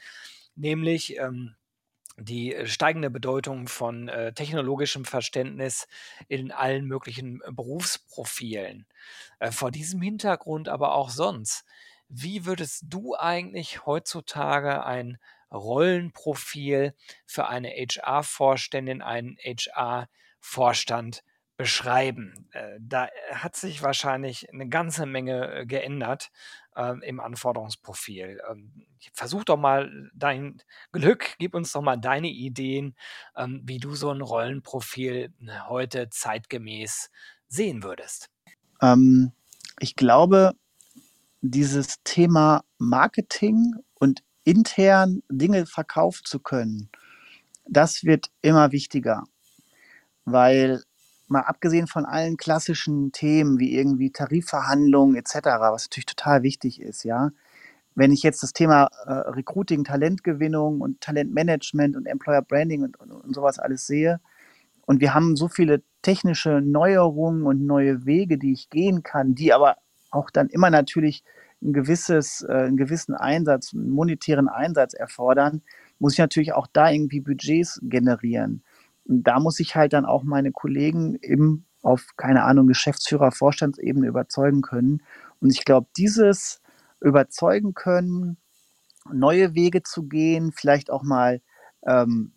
nämlich 0.55 1.19
ähm, 1.19 1.57
die 2.17 2.55
äh, 2.55 2.67
steigende 2.67 3.11
Bedeutung 3.11 3.69
von 3.69 4.09
äh, 4.09 4.33
technologischem 4.33 5.05
Verständnis 5.05 5.87
in 6.29 6.53
allen 6.53 6.87
möglichen 6.87 7.41
äh, 7.43 7.53
Berufsprofilen. 7.53 8.87
Äh, 9.39 9.51
vor 9.51 9.71
diesem 9.71 10.01
Hintergrund 10.01 10.69
aber 10.69 10.95
auch 10.95 11.11
sonst. 11.11 11.65
Wie 12.09 12.47
würdest 12.47 12.85
du 12.87 13.17
eigentlich 13.17 13.85
heutzutage 13.85 14.85
ein 14.85 15.19
Rollenprofil 15.53 16.95
für 17.25 17.49
eine 17.49 17.69
HR-Vorständin, 17.69 19.03
einen 19.03 19.37
HR-Vorstand 19.39 21.23
beschreiben? 21.57 22.49
Äh, 22.53 22.79
da 22.81 23.09
hat 23.33 23.57
sich 23.57 23.83
wahrscheinlich 23.83 24.53
eine 24.53 24.69
ganze 24.69 25.07
Menge 25.07 25.53
äh, 25.53 25.67
geändert 25.67 26.31
ähm, 26.77 27.03
im 27.03 27.21
Anforderungsprofil. 27.21 28.41
Ähm, 28.51 28.87
versuch 29.13 29.45
doch 29.45 29.57
mal 29.57 30.11
dein 30.15 30.63
Glück, 30.93 31.37
gib 31.39 31.55
uns 31.55 31.73
doch 31.73 31.83
mal 31.83 31.97
deine 31.97 32.29
Ideen, 32.29 32.95
ähm, 33.37 33.63
wie 33.65 33.79
du 33.79 33.95
so 33.95 34.11
ein 34.11 34.21
Rollenprofil 34.21 35.33
ne, 35.39 35.69
heute 35.69 36.11
zeitgemäß 36.11 37.11
sehen 37.49 37.83
würdest. 37.83 38.29
Ähm, 38.83 39.33
ich 39.81 39.97
glaube, 39.97 40.53
dieses 41.41 42.03
Thema 42.03 42.65
Marketing 42.79 43.75
und 43.95 44.23
intern 44.45 45.23
Dinge 45.29 45.67
verkaufen 45.67 46.25
zu 46.25 46.41
können, 46.41 46.91
das 47.69 48.05
wird 48.05 48.31
immer 48.43 48.73
wichtiger, 48.73 49.25
weil 50.25 50.83
mal 51.29 51.41
abgesehen 51.41 51.87
von 51.87 52.05
allen 52.05 52.37
klassischen 52.37 53.13
Themen 53.13 53.59
wie 53.59 53.77
irgendwie 53.77 54.11
Tarifverhandlungen 54.11 55.17
etc., 55.17 55.35
was 55.61 55.87
natürlich 55.87 56.07
total 56.07 56.43
wichtig 56.43 56.81
ist, 56.81 57.05
ja. 57.05 57.31
Wenn 57.95 58.13
ich 58.13 58.23
jetzt 58.23 58.43
das 58.43 58.53
Thema 58.53 58.89
äh, 59.07 59.13
Recruiting, 59.13 59.85
Talentgewinnung 59.85 60.81
und 60.83 61.01
Talentmanagement 61.01 61.97
und 61.97 62.07
Employer 62.07 62.43
Branding 62.43 62.83
und, 62.83 63.01
und, 63.01 63.11
und 63.11 63.35
sowas 63.35 63.59
alles 63.59 63.87
sehe, 63.87 64.21
und 64.87 65.01
wir 65.01 65.15
haben 65.15 65.35
so 65.35 65.49
viele 65.49 65.83
technische 66.03 66.61
Neuerungen 66.61 67.45
und 67.45 67.67
neue 67.67 68.07
Wege, 68.07 68.39
die 68.39 68.53
ich 68.53 68.71
gehen 68.71 69.03
kann, 69.03 69.35
die 69.35 69.53
aber 69.53 69.79
auch 70.11 70.31
dann 70.31 70.49
immer 70.49 70.71
natürlich 70.71 71.25
ein 71.63 71.73
gewisses, 71.73 72.43
äh, 72.49 72.53
einen 72.53 72.77
gewissen 72.77 73.15
Einsatz, 73.15 73.73
einen 73.75 73.91
monetären 73.91 74.49
Einsatz 74.49 74.95
erfordern, 74.95 75.63
muss 75.99 76.13
ich 76.13 76.19
natürlich 76.19 76.53
auch 76.53 76.67
da 76.73 76.91
irgendwie 76.91 77.21
Budgets 77.21 77.81
generieren 77.83 78.63
da 79.09 79.41
muss 79.41 79.61
ich 79.61 79.77
halt 79.77 79.93
dann 79.93 80.05
auch 80.05 80.23
meine 80.23 80.53
Kollegen 80.53 81.15
im, 81.17 81.65
auf, 81.83 82.07
keine 82.17 82.45
Ahnung, 82.45 82.67
Geschäftsführer, 82.67 83.31
Vorstandsebene 83.33 84.07
überzeugen 84.07 84.63
können. 84.63 85.03
Und 85.41 85.51
ich 85.51 85.65
glaube, 85.65 85.89
dieses 85.97 86.61
überzeugen 87.01 87.75
können, 87.75 88.37
neue 89.13 89.55
Wege 89.55 89.83
zu 89.83 90.05
gehen, 90.05 90.53
vielleicht 90.53 90.91
auch 90.91 91.03
mal 91.03 91.41
ähm, 91.87 92.33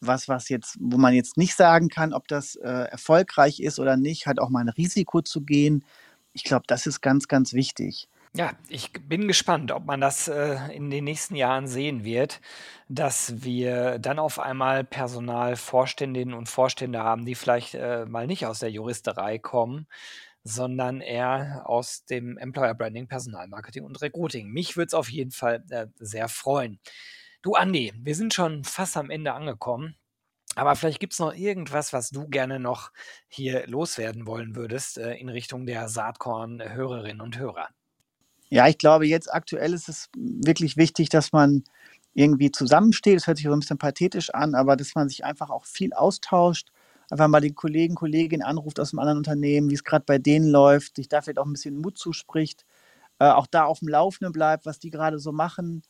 was, 0.00 0.28
was 0.28 0.48
jetzt, 0.48 0.76
wo 0.80 0.98
man 0.98 1.14
jetzt 1.14 1.36
nicht 1.36 1.56
sagen 1.56 1.88
kann, 1.88 2.12
ob 2.12 2.28
das 2.28 2.56
äh, 2.56 2.68
erfolgreich 2.68 3.60
ist 3.60 3.78
oder 3.78 3.96
nicht, 3.96 4.26
halt 4.26 4.38
auch 4.38 4.50
mal 4.50 4.60
ein 4.60 4.68
Risiko 4.68 5.22
zu 5.22 5.40
gehen. 5.40 5.84
Ich 6.32 6.44
glaube, 6.44 6.64
das 6.66 6.86
ist 6.86 7.00
ganz, 7.00 7.28
ganz 7.28 7.52
wichtig. 7.52 8.08
Ja, 8.36 8.52
ich 8.68 8.90
bin 8.92 9.28
gespannt, 9.28 9.70
ob 9.70 9.84
man 9.84 10.00
das 10.00 10.26
äh, 10.26 10.56
in 10.74 10.90
den 10.90 11.04
nächsten 11.04 11.36
Jahren 11.36 11.68
sehen 11.68 12.04
wird, 12.04 12.40
dass 12.88 13.44
wir 13.44 14.00
dann 14.00 14.18
auf 14.18 14.40
einmal 14.40 14.82
Personalvorständinnen 14.82 16.34
und 16.34 16.48
Vorstände 16.48 16.98
haben, 16.98 17.26
die 17.26 17.36
vielleicht 17.36 17.74
äh, 17.74 18.04
mal 18.06 18.26
nicht 18.26 18.46
aus 18.46 18.58
der 18.58 18.72
Juristerei 18.72 19.38
kommen, 19.38 19.86
sondern 20.42 21.00
eher 21.00 21.62
aus 21.66 22.06
dem 22.06 22.36
Employer 22.38 22.74
Branding, 22.74 23.06
Personalmarketing 23.06 23.84
und 23.84 24.02
Recruiting. 24.02 24.50
Mich 24.50 24.76
würde 24.76 24.88
es 24.88 24.94
auf 24.94 25.10
jeden 25.10 25.30
Fall 25.30 25.64
äh, 25.70 25.86
sehr 26.00 26.28
freuen. 26.28 26.80
Du, 27.42 27.54
Andi, 27.54 27.92
wir 27.96 28.16
sind 28.16 28.34
schon 28.34 28.64
fast 28.64 28.96
am 28.96 29.10
Ende 29.10 29.32
angekommen. 29.32 29.96
Aber 30.56 30.76
vielleicht 30.76 31.00
gibt 31.00 31.14
es 31.14 31.20
noch 31.20 31.34
irgendwas, 31.34 31.92
was 31.92 32.10
du 32.10 32.28
gerne 32.28 32.60
noch 32.60 32.92
hier 33.28 33.66
loswerden 33.68 34.26
wollen 34.26 34.56
würdest 34.56 34.98
äh, 34.98 35.14
in 35.14 35.28
Richtung 35.28 35.66
der 35.66 35.88
Saatkorn-Hörerinnen 35.88 37.20
und 37.20 37.38
Hörer. 37.38 37.68
Ja, 38.50 38.68
ich 38.68 38.78
glaube, 38.78 39.06
jetzt 39.06 39.32
aktuell 39.32 39.72
ist 39.74 39.88
es 39.88 40.08
wirklich 40.16 40.76
wichtig, 40.76 41.08
dass 41.08 41.32
man 41.32 41.64
irgendwie 42.14 42.52
zusammensteht. 42.52 43.16
Das 43.16 43.26
hört 43.26 43.38
sich 43.38 43.46
so 43.46 43.52
ein 43.52 43.60
bisschen 43.60 43.78
pathetisch 43.78 44.30
an, 44.32 44.54
aber 44.54 44.76
dass 44.76 44.94
man 44.94 45.08
sich 45.08 45.24
einfach 45.24 45.50
auch 45.50 45.64
viel 45.64 45.92
austauscht, 45.92 46.70
einfach 47.10 47.28
mal 47.28 47.40
den 47.40 47.54
Kollegen, 47.54 47.94
Kolleginnen 47.94 48.42
anruft 48.42 48.78
aus 48.80 48.92
einem 48.92 49.00
anderen 49.00 49.18
Unternehmen, 49.18 49.70
wie 49.70 49.74
es 49.74 49.84
gerade 49.84 50.04
bei 50.06 50.18
denen 50.18 50.48
läuft, 50.48 50.96
sich 50.96 51.08
da 51.08 51.22
vielleicht 51.22 51.38
auch 51.38 51.46
ein 51.46 51.52
bisschen 51.52 51.78
Mut 51.78 51.98
zuspricht, 51.98 52.64
äh, 53.18 53.26
auch 53.26 53.46
da 53.46 53.64
auf 53.64 53.80
dem 53.80 53.88
Laufenden 53.88 54.32
bleibt, 54.32 54.66
was 54.66 54.78
die 54.78 54.90
gerade 54.90 55.18
so 55.18 55.32
machen 55.32 55.82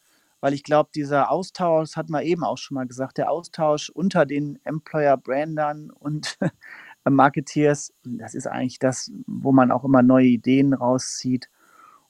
weil 0.44 0.52
ich 0.52 0.62
glaube, 0.62 0.90
dieser 0.94 1.30
Austausch, 1.30 1.96
hat 1.96 2.10
man 2.10 2.22
eben 2.22 2.44
auch 2.44 2.58
schon 2.58 2.74
mal 2.74 2.86
gesagt, 2.86 3.16
der 3.16 3.30
Austausch 3.30 3.88
unter 3.88 4.26
den 4.26 4.58
Employer-Brandern 4.64 5.90
und 5.90 6.36
Marketeers, 7.08 7.94
das 8.04 8.34
ist 8.34 8.46
eigentlich 8.46 8.78
das, 8.78 9.10
wo 9.26 9.52
man 9.52 9.70
auch 9.70 9.84
immer 9.84 10.02
neue 10.02 10.26
Ideen 10.26 10.74
rauszieht. 10.74 11.48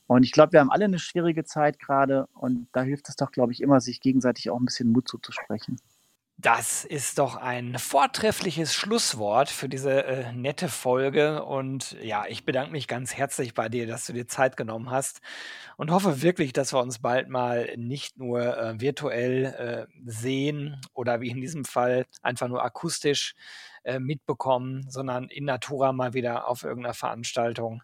Und 0.06 0.22
ich 0.24 0.32
glaube, 0.32 0.52
wir 0.52 0.60
haben 0.60 0.70
alle 0.70 0.84
eine 0.84 0.98
schwierige 0.98 1.44
Zeit 1.44 1.78
gerade 1.78 2.26
und 2.34 2.68
da 2.72 2.82
hilft 2.82 3.08
es 3.08 3.16
doch, 3.16 3.30
glaube 3.30 3.52
ich, 3.52 3.60
immer, 3.60 3.80
sich 3.80 4.00
gegenseitig 4.00 4.50
auch 4.50 4.58
ein 4.58 4.66
bisschen 4.66 4.92
Mut 4.92 5.08
zuzusprechen. 5.08 5.78
Das 6.36 6.84
ist 6.84 7.18
doch 7.18 7.36
ein 7.36 7.78
vortreffliches 7.78 8.74
Schlusswort 8.74 9.48
für 9.48 9.68
diese 9.68 10.04
äh, 10.04 10.32
nette 10.32 10.68
Folge. 10.68 11.44
Und 11.44 11.92
ja, 12.02 12.26
ich 12.28 12.44
bedanke 12.44 12.72
mich 12.72 12.88
ganz 12.88 13.14
herzlich 13.14 13.54
bei 13.54 13.68
dir, 13.68 13.86
dass 13.86 14.04
du 14.04 14.12
dir 14.12 14.26
Zeit 14.26 14.56
genommen 14.56 14.90
hast 14.90 15.20
und 15.76 15.92
hoffe 15.92 16.22
wirklich, 16.22 16.52
dass 16.52 16.74
wir 16.74 16.80
uns 16.82 16.98
bald 16.98 17.28
mal 17.28 17.72
nicht 17.76 18.18
nur 18.18 18.58
äh, 18.58 18.80
virtuell 18.80 19.44
äh, 19.44 19.86
sehen 20.04 20.80
oder 20.92 21.20
wie 21.20 21.30
in 21.30 21.40
diesem 21.40 21.64
Fall 21.64 22.04
einfach 22.20 22.48
nur 22.48 22.64
akustisch 22.64 23.36
äh, 23.84 24.00
mitbekommen, 24.00 24.90
sondern 24.90 25.28
in 25.28 25.44
Natura 25.44 25.92
mal 25.92 26.14
wieder 26.14 26.48
auf 26.48 26.64
irgendeiner 26.64 26.94
Veranstaltung 26.94 27.82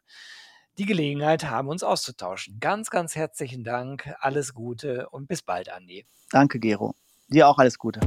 die 0.81 0.87
Gelegenheit 0.87 1.45
haben, 1.45 1.69
uns 1.69 1.83
auszutauschen. 1.83 2.59
Ganz, 2.59 2.89
ganz 2.89 3.15
herzlichen 3.15 3.65
Dank, 3.65 4.15
alles 4.21 4.55
Gute 4.55 5.11
und 5.11 5.29
bis 5.29 5.43
bald, 5.43 5.71
Andi. 5.71 6.07
Danke, 6.31 6.59
Gero. 6.59 6.95
Dir 7.29 7.49
auch 7.49 7.59
alles 7.59 7.79
Gute. 7.79 8.01